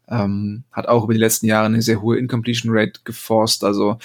[0.08, 3.64] Ähm, hat auch über die letzten Jahre eine sehr hohe Incompletion Rate geforst.
[3.64, 3.98] Also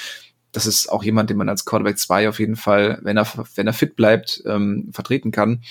[0.52, 3.68] das ist auch jemand, den man als Quarterback 2 auf jeden Fall, wenn er, wenn
[3.68, 5.62] er fit bleibt, ähm, vertreten kann.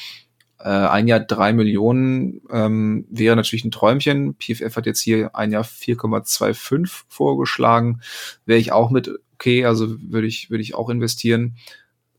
[0.61, 4.37] Äh, ein Jahr drei Millionen ähm, wäre natürlich ein Träumchen.
[4.39, 8.01] PFF hat jetzt hier ein Jahr 4,25 vorgeschlagen.
[8.45, 11.57] Wäre ich auch mit okay, also würde ich, würde ich auch investieren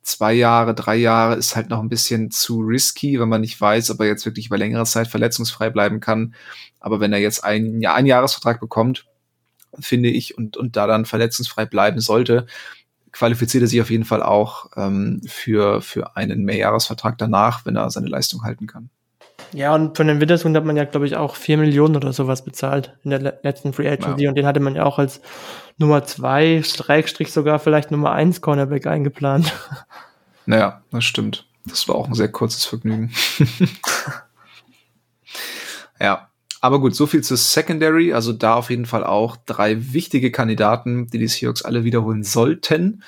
[0.10, 3.92] zwei Jahre, drei Jahre ist halt noch ein bisschen zu risky, wenn man nicht weiß,
[3.92, 6.34] ob er jetzt wirklich über längere Zeit verletzungsfrei bleiben kann.
[6.80, 9.06] Aber wenn er jetzt ein, ja, einen Jahresvertrag bekommt,
[9.80, 12.48] finde ich, und, und da dann verletzungsfrei bleiben sollte,
[13.12, 17.90] qualifiziert er sich auf jeden Fall auch ähm, für, für einen Mehrjahresvertrag danach, wenn er
[17.92, 18.90] seine Leistung halten kann.
[19.54, 22.44] Ja, und von den Witherspoon hat man ja, glaube ich, auch vier Millionen oder sowas
[22.44, 24.24] bezahlt in der letzten Free Agency.
[24.24, 24.30] Ja.
[24.30, 25.22] Und den hatte man ja auch als
[25.78, 29.54] Nummer zwei, Streikstrich sogar vielleicht Nummer eins Cornerback eingeplant.
[30.46, 31.46] Naja, das stimmt.
[31.66, 33.12] Das war auch ein sehr kurzes Vergnügen.
[36.00, 36.28] ja.
[36.62, 38.14] Aber gut, so viel zur Secondary.
[38.14, 43.04] Also da auf jeden Fall auch drei wichtige Kandidaten, die die Seahawks alle wiederholen sollten.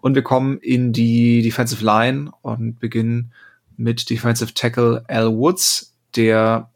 [0.00, 3.32] Und wir kommen in die Defensive Line und beginnen
[3.76, 6.70] mit Defensive Tackle Al Woods, der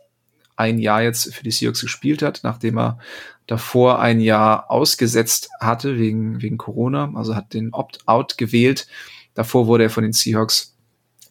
[0.56, 2.98] ein Jahr jetzt für die Seahawks gespielt hat, nachdem er
[3.46, 8.86] davor ein Jahr ausgesetzt hatte wegen, wegen Corona, also hat den Opt-out gewählt.
[9.34, 10.76] Davor wurde er von den Seahawks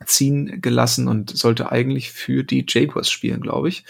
[0.05, 3.83] ziehen gelassen und sollte eigentlich für die Jaguars spielen, glaube ich.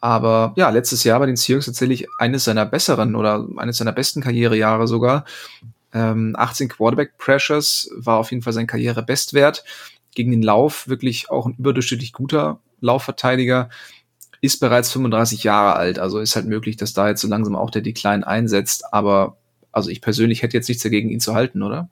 [0.00, 4.20] Aber ja, letztes Jahr bei den Seahawks tatsächlich eines seiner besseren oder eines seiner besten
[4.20, 5.24] Karrierejahre sogar.
[5.92, 9.64] Ähm, 18 Quarterback Pressures war auf jeden Fall sein Karrierebestwert
[10.18, 13.68] gegen den Lauf wirklich auch ein überdurchschnittlich guter Laufverteidiger,
[14.40, 17.70] ist bereits 35 Jahre alt, also ist halt möglich, dass da jetzt so langsam auch
[17.70, 19.36] der Decline einsetzt, aber
[19.70, 21.88] also ich persönlich hätte jetzt nichts dagegen, ihn zu halten, oder?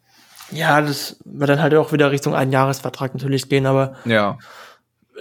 [0.50, 4.38] Ja, das wird dann halt auch wieder Richtung Einjahresvertrag natürlich gehen, aber ja.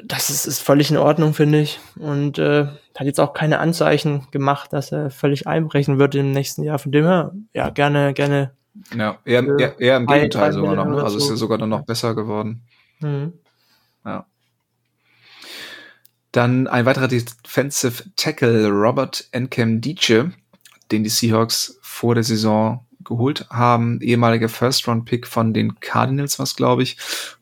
[0.03, 1.79] das ist, ist völlig in Ordnung, finde ich.
[1.99, 6.63] Und äh, hat jetzt auch keine Anzeichen gemacht, dass er völlig einbrechen wird im nächsten
[6.63, 6.79] Jahr.
[6.79, 8.51] Von dem her, ja, gerne, gerne.
[8.95, 10.85] Ja, eher, eher, eher im Gegenteil sogar noch.
[10.85, 11.03] Ne?
[11.03, 12.63] Also ist er sogar dann noch besser geworden.
[12.99, 13.33] Mhm.
[14.05, 14.25] Ja.
[16.31, 20.31] Dann ein weiterer Defensive Tackle, Robert Encam Dice,
[20.91, 24.01] den die Seahawks vor der Saison geholt haben.
[24.01, 26.97] Ehemaliger First-Round-Pick von den Cardinals, was glaube ich.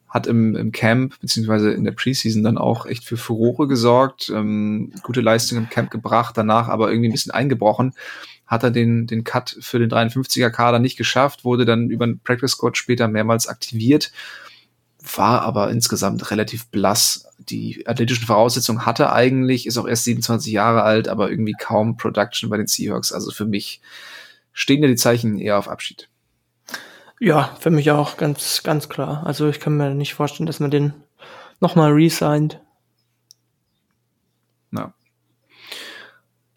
[0.08, 4.94] Hat im, im Camp, beziehungsweise in der Preseason dann auch echt für Furore gesorgt, ähm,
[5.02, 7.94] gute Leistung im Camp gebracht, danach aber irgendwie ein bisschen eingebrochen.
[8.46, 12.20] Hat er den, den Cut für den 53er Kader nicht geschafft, wurde dann über den
[12.20, 14.12] Practice Squad später mehrmals aktiviert
[15.16, 17.28] war aber insgesamt relativ blass.
[17.38, 22.50] Die athletischen Voraussetzungen hatte eigentlich, ist auch erst 27 Jahre alt, aber irgendwie kaum Production
[22.50, 23.12] bei den Seahawks.
[23.12, 23.82] Also für mich
[24.54, 26.10] stehen ja die Zeichen eher auf Abschied.
[27.20, 29.26] Ja, für mich auch ganz, ganz klar.
[29.26, 30.94] Also ich kann mir nicht vorstellen, dass man den
[31.60, 32.60] nochmal resigned.
[34.72, 34.94] Na.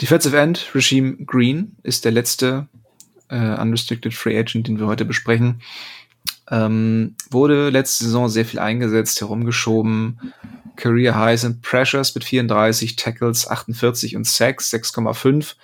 [0.01, 2.69] Defensive End, Regime Green, ist der letzte
[3.29, 5.63] äh, Unrestricted Free Agent, den wir heute besprechen.
[6.51, 10.33] Ähm, wurde letzte Saison sehr viel eingesetzt, herumgeschoben.
[10.77, 15.55] Career Highs and Pressures mit 34, Tackles 48 und Sacks 6,5.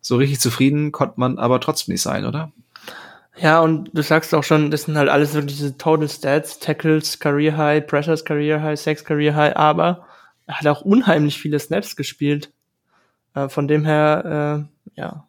[0.00, 2.52] So richtig zufrieden konnte man aber trotzdem nicht sein, oder?
[3.40, 7.18] Ja, und du sagst auch schon, das sind halt alles wirklich diese Total Stats, Tackles,
[7.18, 10.06] Career High, Pressures, Career High, Sacks, Career High, aber
[10.46, 12.50] er hat auch unheimlich viele Snaps gespielt.
[13.34, 15.27] Äh, von dem her, äh, ja,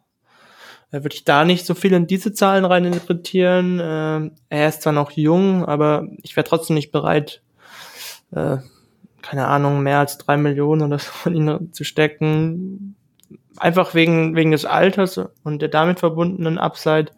[0.90, 3.78] würde ich da nicht so viel in diese Zahlen rein interpretieren.
[3.78, 7.42] Äh, er ist zwar noch jung, aber ich wäre trotzdem nicht bereit,
[8.32, 8.58] äh,
[9.22, 12.96] keine Ahnung, mehr als drei Millionen oder so von ihm zu stecken.
[13.56, 17.12] Einfach wegen, wegen des Alters und der damit verbundenen Upside.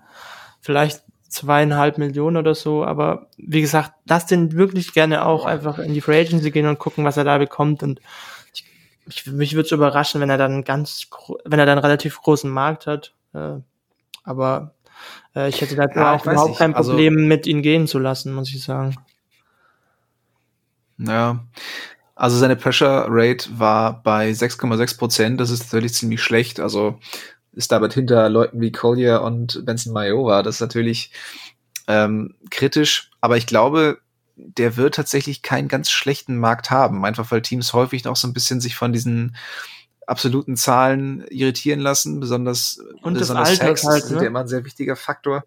[0.61, 5.95] Vielleicht zweieinhalb Millionen oder so, aber wie gesagt, lass den wirklich gerne auch einfach in
[5.95, 8.01] die Free Agency gehen und gucken, was er da bekommt und
[9.07, 11.09] ich, mich würde es überraschen, wenn er dann ganz,
[11.45, 13.61] wenn er dann relativ großen Markt hat äh,
[14.25, 14.75] aber
[15.35, 17.99] äh, ich hätte da ja, auch überhaupt kein also Problem also, mit ihn gehen zu
[17.99, 18.97] lassen, muss ich sagen.
[20.99, 21.45] Ja,
[22.15, 25.41] also seine Pressure Rate war bei 6,6 Prozent.
[25.41, 26.61] Das ist natürlich ziemlich schlecht.
[26.61, 26.99] Also
[27.53, 30.43] ist damit hinter Leuten wie Collier und Benson Mayowa.
[30.43, 31.11] Das ist natürlich
[31.89, 33.11] ähm, kritisch.
[33.21, 33.99] Aber ich glaube,
[34.37, 37.05] der wird tatsächlich keinen ganz schlechten Markt haben.
[37.05, 39.37] Einfach weil Teams häufig noch so ein bisschen sich von diesen
[40.13, 44.17] absoluten Zahlen irritieren lassen, besonders, und besonders das Alters halt, ne?
[44.19, 45.45] ja immer ein sehr wichtiger Faktor.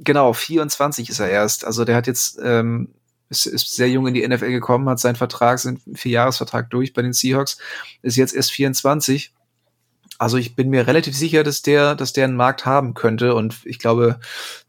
[0.00, 1.64] Genau, 24 ist er erst.
[1.64, 2.88] Also der hat jetzt ähm,
[3.28, 7.02] ist, ist sehr jung in die NFL gekommen, hat seinen Vertrag, seinen Vierjahresvertrag durch bei
[7.02, 7.58] den Seahawks,
[8.02, 9.32] ist jetzt erst 24.
[10.18, 13.34] Also ich bin mir relativ sicher, dass der, dass der einen Markt haben könnte.
[13.34, 14.20] Und ich glaube,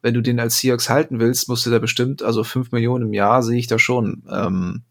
[0.02, 3.14] wenn du den als Seahawks halten willst, musst du da bestimmt, also fünf Millionen im
[3.14, 4.24] Jahr sehe ich da schon.
[4.30, 4.84] Ähm,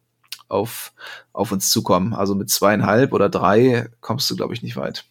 [0.55, 0.93] auf,
[1.33, 2.15] auf uns zukommen.
[2.15, 5.05] Also mit zweieinhalb oder drei kommst du, glaube ich, nicht weit.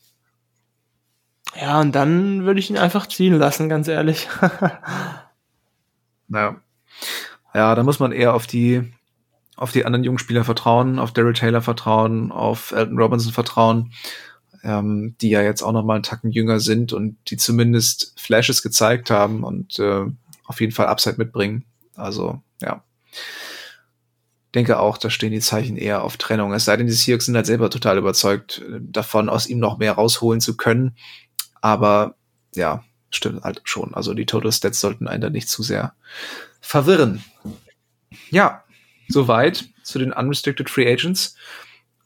[1.60, 4.28] Ja, und dann würde ich ihn einfach ziehen lassen, ganz ehrlich.
[6.28, 6.56] naja.
[7.54, 8.92] Ja, da muss man eher auf die,
[9.56, 13.94] auf die anderen jungen Spieler vertrauen, auf Daryl Taylor vertrauen, auf Elton Robinson vertrauen,
[14.64, 18.64] ähm, die ja jetzt auch noch mal einen Tacken jünger sind und die zumindest Flashes
[18.64, 20.06] gezeigt haben und äh,
[20.46, 21.66] auf jeden Fall Upside mitbringen.
[21.96, 22.82] Also, ja
[24.56, 26.54] denke auch, da stehen die Zeichen eher auf Trennung.
[26.54, 29.78] Es sei denn, die Seahawks sind halt selber total überzeugt äh, davon, aus ihm noch
[29.78, 30.96] mehr rausholen zu können.
[31.62, 32.16] Aber
[32.56, 33.94] ja, stimmt halt schon.
[33.94, 35.94] Also die Total Stats sollten einen da nicht zu sehr
[36.62, 37.24] verwirren.
[38.30, 38.64] Ja,
[39.08, 41.36] soweit zu den Unrestricted Free Agents.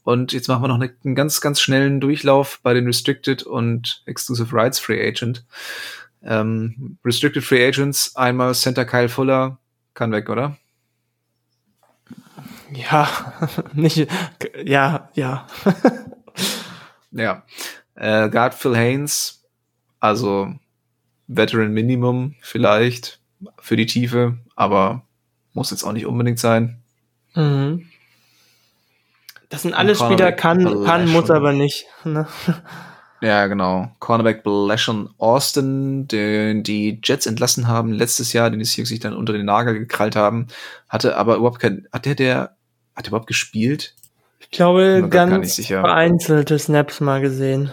[0.03, 4.03] Und jetzt machen wir noch eine, einen ganz, ganz schnellen Durchlauf bei den Restricted und
[4.05, 5.45] Exclusive Rights Free Agent.
[6.23, 9.59] Ähm, Restricted Free Agents, einmal Center Kyle Fuller,
[9.93, 10.57] kann weg, oder?
[12.73, 13.07] Ja,
[13.73, 14.07] nicht,
[14.63, 15.47] ja, ja.
[17.11, 17.43] ja.
[17.95, 19.43] Äh, Guard Phil Haynes,
[19.99, 20.53] also
[21.27, 23.19] Veteran Minimum vielleicht
[23.59, 25.03] für die Tiefe, aber
[25.53, 26.81] muss jetzt auch nicht unbedingt sein.
[27.33, 27.87] Mhm.
[29.49, 31.85] Das sind alles Spieler, kann, kann, muss aber nicht.
[32.03, 32.27] Ne?
[33.19, 33.89] Ja, genau.
[33.99, 39.15] Cornerback Blashon Austin, den die Jets entlassen haben letztes Jahr, den die Seahawks sich dann
[39.15, 40.47] unter den Nagel gekrallt haben,
[40.87, 42.56] hatte aber überhaupt kein, hat der, der,
[42.97, 43.95] hat der überhaupt gespielt?
[44.39, 47.71] Ich glaube, ganz vereinzelte Snaps mal gesehen.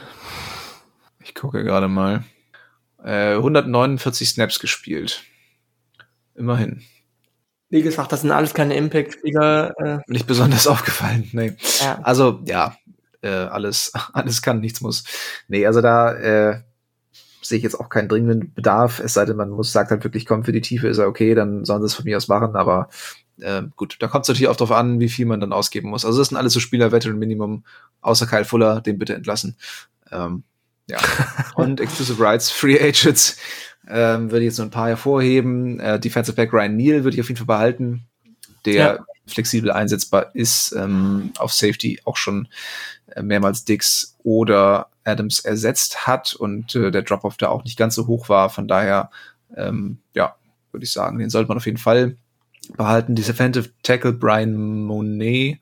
[1.21, 2.25] Ich gucke gerade mal.
[3.03, 5.25] Äh, 149 Snaps gespielt.
[6.35, 6.83] Immerhin.
[7.71, 9.73] Wie gesagt, das sind alles keine Impact-Spieler.
[9.79, 9.99] Äh.
[10.07, 11.57] Nicht besonders aufgefallen, nee.
[11.81, 12.01] Ja.
[12.03, 12.77] Also, ja,
[13.23, 15.05] äh, alles, alles kann, nichts muss.
[15.49, 16.63] Nee, also da äh,
[17.41, 20.27] sehe ich jetzt auch keinen dringenden Bedarf, es sei denn, man muss, sagt halt wirklich,
[20.27, 22.57] komm, für die Tiefe ist er okay, dann sollen sie es von mir aus machen,
[22.57, 22.89] aber
[23.41, 26.05] äh, gut, da kommt es natürlich auch drauf an, wie viel man dann ausgeben muss.
[26.05, 27.65] Also das sind alles so Spieler, Veteran Minimum,
[28.01, 29.57] außer Kyle Fuller, den bitte entlassen.
[30.11, 30.45] Ähm,
[30.89, 30.99] ja.
[31.55, 33.37] Und Exclusive Rights, Free Agents,
[33.89, 35.81] ähm, würde ich jetzt so ein paar hervorheben.
[35.81, 38.07] Äh, Defensive Back Ryan Neal würde ich auf jeden Fall behalten,
[38.65, 39.05] der ja.
[39.27, 42.49] flexibel einsetzbar ist, ähm, auf Safety auch schon
[43.15, 47.95] äh, mehrmals Dix oder Adams ersetzt hat und äh, der Drop-Off da auch nicht ganz
[47.95, 48.49] so hoch war.
[48.49, 49.11] Von daher,
[49.57, 50.37] ähm, ja,
[50.73, 52.17] würde ich sagen, den sollte man auf jeden Fall
[52.73, 53.15] behalten.
[53.15, 55.59] Defensive Tackle Brian Monet,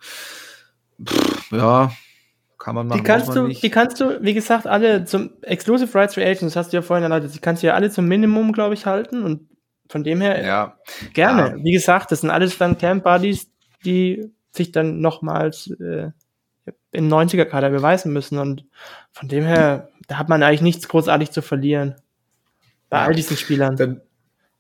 [1.05, 1.91] Pff, ja,
[2.59, 2.99] kann man machen.
[2.99, 6.73] Die kannst du, die kannst du, wie gesagt, alle zum Exclusive Rights for Agents, hast
[6.73, 9.49] du ja vorhin erläutert, die kannst du ja alle zum Minimum, glaube ich, halten und
[9.89, 10.79] von dem her ja.
[11.13, 11.57] gerne.
[11.57, 11.65] Ja.
[11.65, 13.51] Wie gesagt, das sind alles dann Camp Buddies,
[13.85, 16.11] die sich dann nochmals äh,
[16.93, 18.39] im 90er-Kader beweisen müssen.
[18.39, 18.65] Und
[19.13, 21.97] von dem her, da hat man eigentlich nichts großartig zu verlieren.
[22.89, 23.77] Bei ja, all diesen Spielern.
[23.77, 24.01] Dann,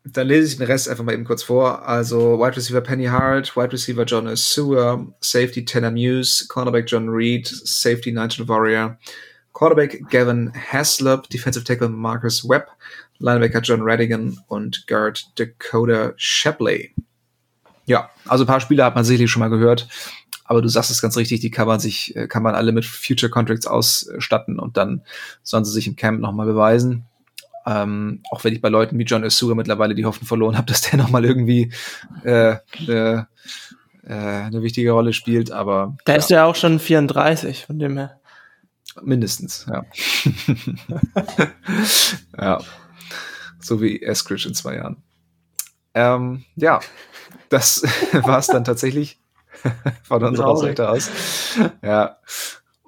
[0.05, 1.87] dann lese ich den Rest einfach mal eben kurz vor.
[1.87, 7.47] Also Wide Receiver Penny Hart, Wide Receiver John Sewer, Safety Tanner Muse, Cornerback John Reed,
[7.47, 8.99] Safety Nigel Warrior,
[9.53, 12.69] Quarterback Gavin Haslop, Defensive Tackle Marcus Webb,
[13.19, 16.95] Linebacker John Radigan und Guard Dakota Shapley.
[17.87, 19.89] Ja, also ein paar Spieler hat man sicherlich schon mal gehört.
[20.45, 22.85] Aber du sagst es ganz richtig, die kann man sich, äh, kann man alle mit
[22.85, 25.03] Future Contracts ausstatten und dann
[25.43, 27.07] sollen sie sich im Camp nochmal beweisen.
[27.67, 30.83] Ähm, auch wenn ich bei Leuten wie John Osura mittlerweile die Hoffnung verloren habe, dass
[30.83, 31.73] der nochmal irgendwie
[32.25, 32.57] äh,
[32.87, 33.23] äh,
[34.05, 35.97] äh, eine wichtige Rolle spielt, aber.
[36.05, 36.19] Da ja.
[36.19, 38.21] ist ja auch schon 34, von dem her.
[39.01, 39.85] Mindestens, ja.
[42.39, 42.61] ja.
[43.61, 45.03] So wie Eskridge in zwei Jahren.
[45.95, 46.81] Ähm, ja,
[47.49, 47.83] das
[48.13, 49.19] war es dann tatsächlich
[50.03, 51.11] von unserer Seite aus.
[51.83, 52.19] Ja.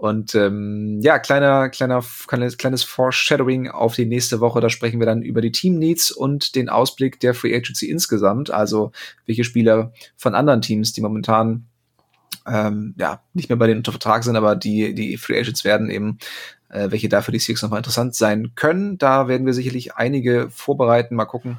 [0.05, 4.61] Und ähm, ja, kleiner, kleiner, kleines, kleines Foreshadowing auf die nächste Woche.
[4.61, 8.51] Da sprechen wir dann über die Team Needs und den Ausblick der Free Agency insgesamt.
[8.51, 8.93] Also
[9.25, 11.69] welche Spieler von anderen Teams, die momentan
[12.47, 15.89] ähm, ja nicht mehr bei den unter Vertrag sind, aber die die Free Agents werden
[15.89, 16.19] eben
[16.69, 18.99] äh, welche da für die Seahawks nochmal interessant sein können.
[18.99, 21.15] Da werden wir sicherlich einige vorbereiten.
[21.15, 21.57] Mal gucken.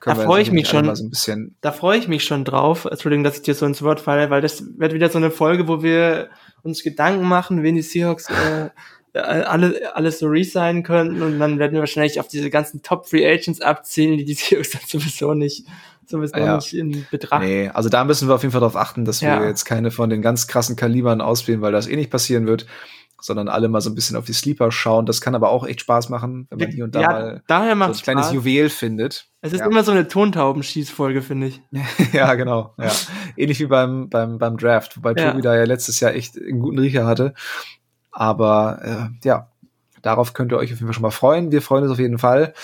[0.00, 0.94] Können da freue ich mich schon.
[0.94, 2.84] So ein bisschen da freue ich mich schon drauf.
[2.84, 5.66] Entschuldigung, dass ich dir so ins Wort falle, weil das wird wieder so eine Folge,
[5.66, 6.28] wo wir
[6.66, 8.70] uns Gedanken machen, wen die Seahawks äh,
[9.18, 13.26] alle, alles so resignen könnten und dann werden wir wahrscheinlich auf diese ganzen Top Free
[13.26, 15.66] Agents abzielen, die die Seahawks dann sowieso nicht
[16.08, 16.56] sowieso ja.
[16.56, 17.42] nicht in Betracht.
[17.42, 19.40] Nee, also da müssen wir auf jeden Fall darauf achten, dass ja.
[19.40, 22.66] wir jetzt keine von den ganz krassen Kalibern auswählen, weil das eh nicht passieren wird
[23.20, 25.06] sondern alle mal so ein bisschen auf die Sleeper schauen.
[25.06, 27.76] Das kann aber auch echt Spaß machen, wenn man hier und da ja, mal daher
[27.76, 29.28] so ein kleines Juwel findet.
[29.40, 29.66] Es ist ja.
[29.66, 31.62] immer so eine Tontaubenschießfolge, finde ich.
[32.12, 32.74] ja, genau.
[32.78, 32.92] Ja.
[33.36, 35.30] Ähnlich wie beim, beim, beim Draft, wobei ja.
[35.30, 37.34] Tobi da ja letztes Jahr echt einen guten Riecher hatte.
[38.12, 39.50] Aber äh, ja,
[40.02, 41.52] darauf könnt ihr euch auf jeden Fall schon mal freuen.
[41.52, 42.54] Wir freuen uns auf jeden Fall.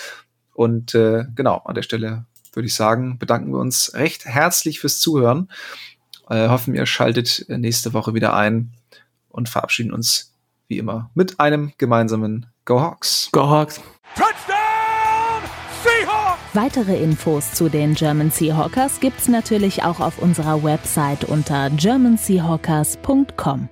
[0.53, 4.99] Und äh, genau, an der Stelle würde ich sagen, bedanken wir uns recht herzlich fürs
[4.99, 5.49] Zuhören.
[6.29, 8.73] Äh, hoffen, ihr schaltet nächste Woche wieder ein
[9.29, 10.32] und verabschieden uns
[10.67, 13.29] wie immer mit einem gemeinsamen Go Hawks.
[13.31, 13.81] Go Hawks.
[14.15, 15.49] Touchdown
[15.83, 16.39] Seahawks!
[16.53, 23.69] Weitere Infos zu den German Seahawkers gibt's natürlich auch auf unserer Website unter germanseahawkers.com.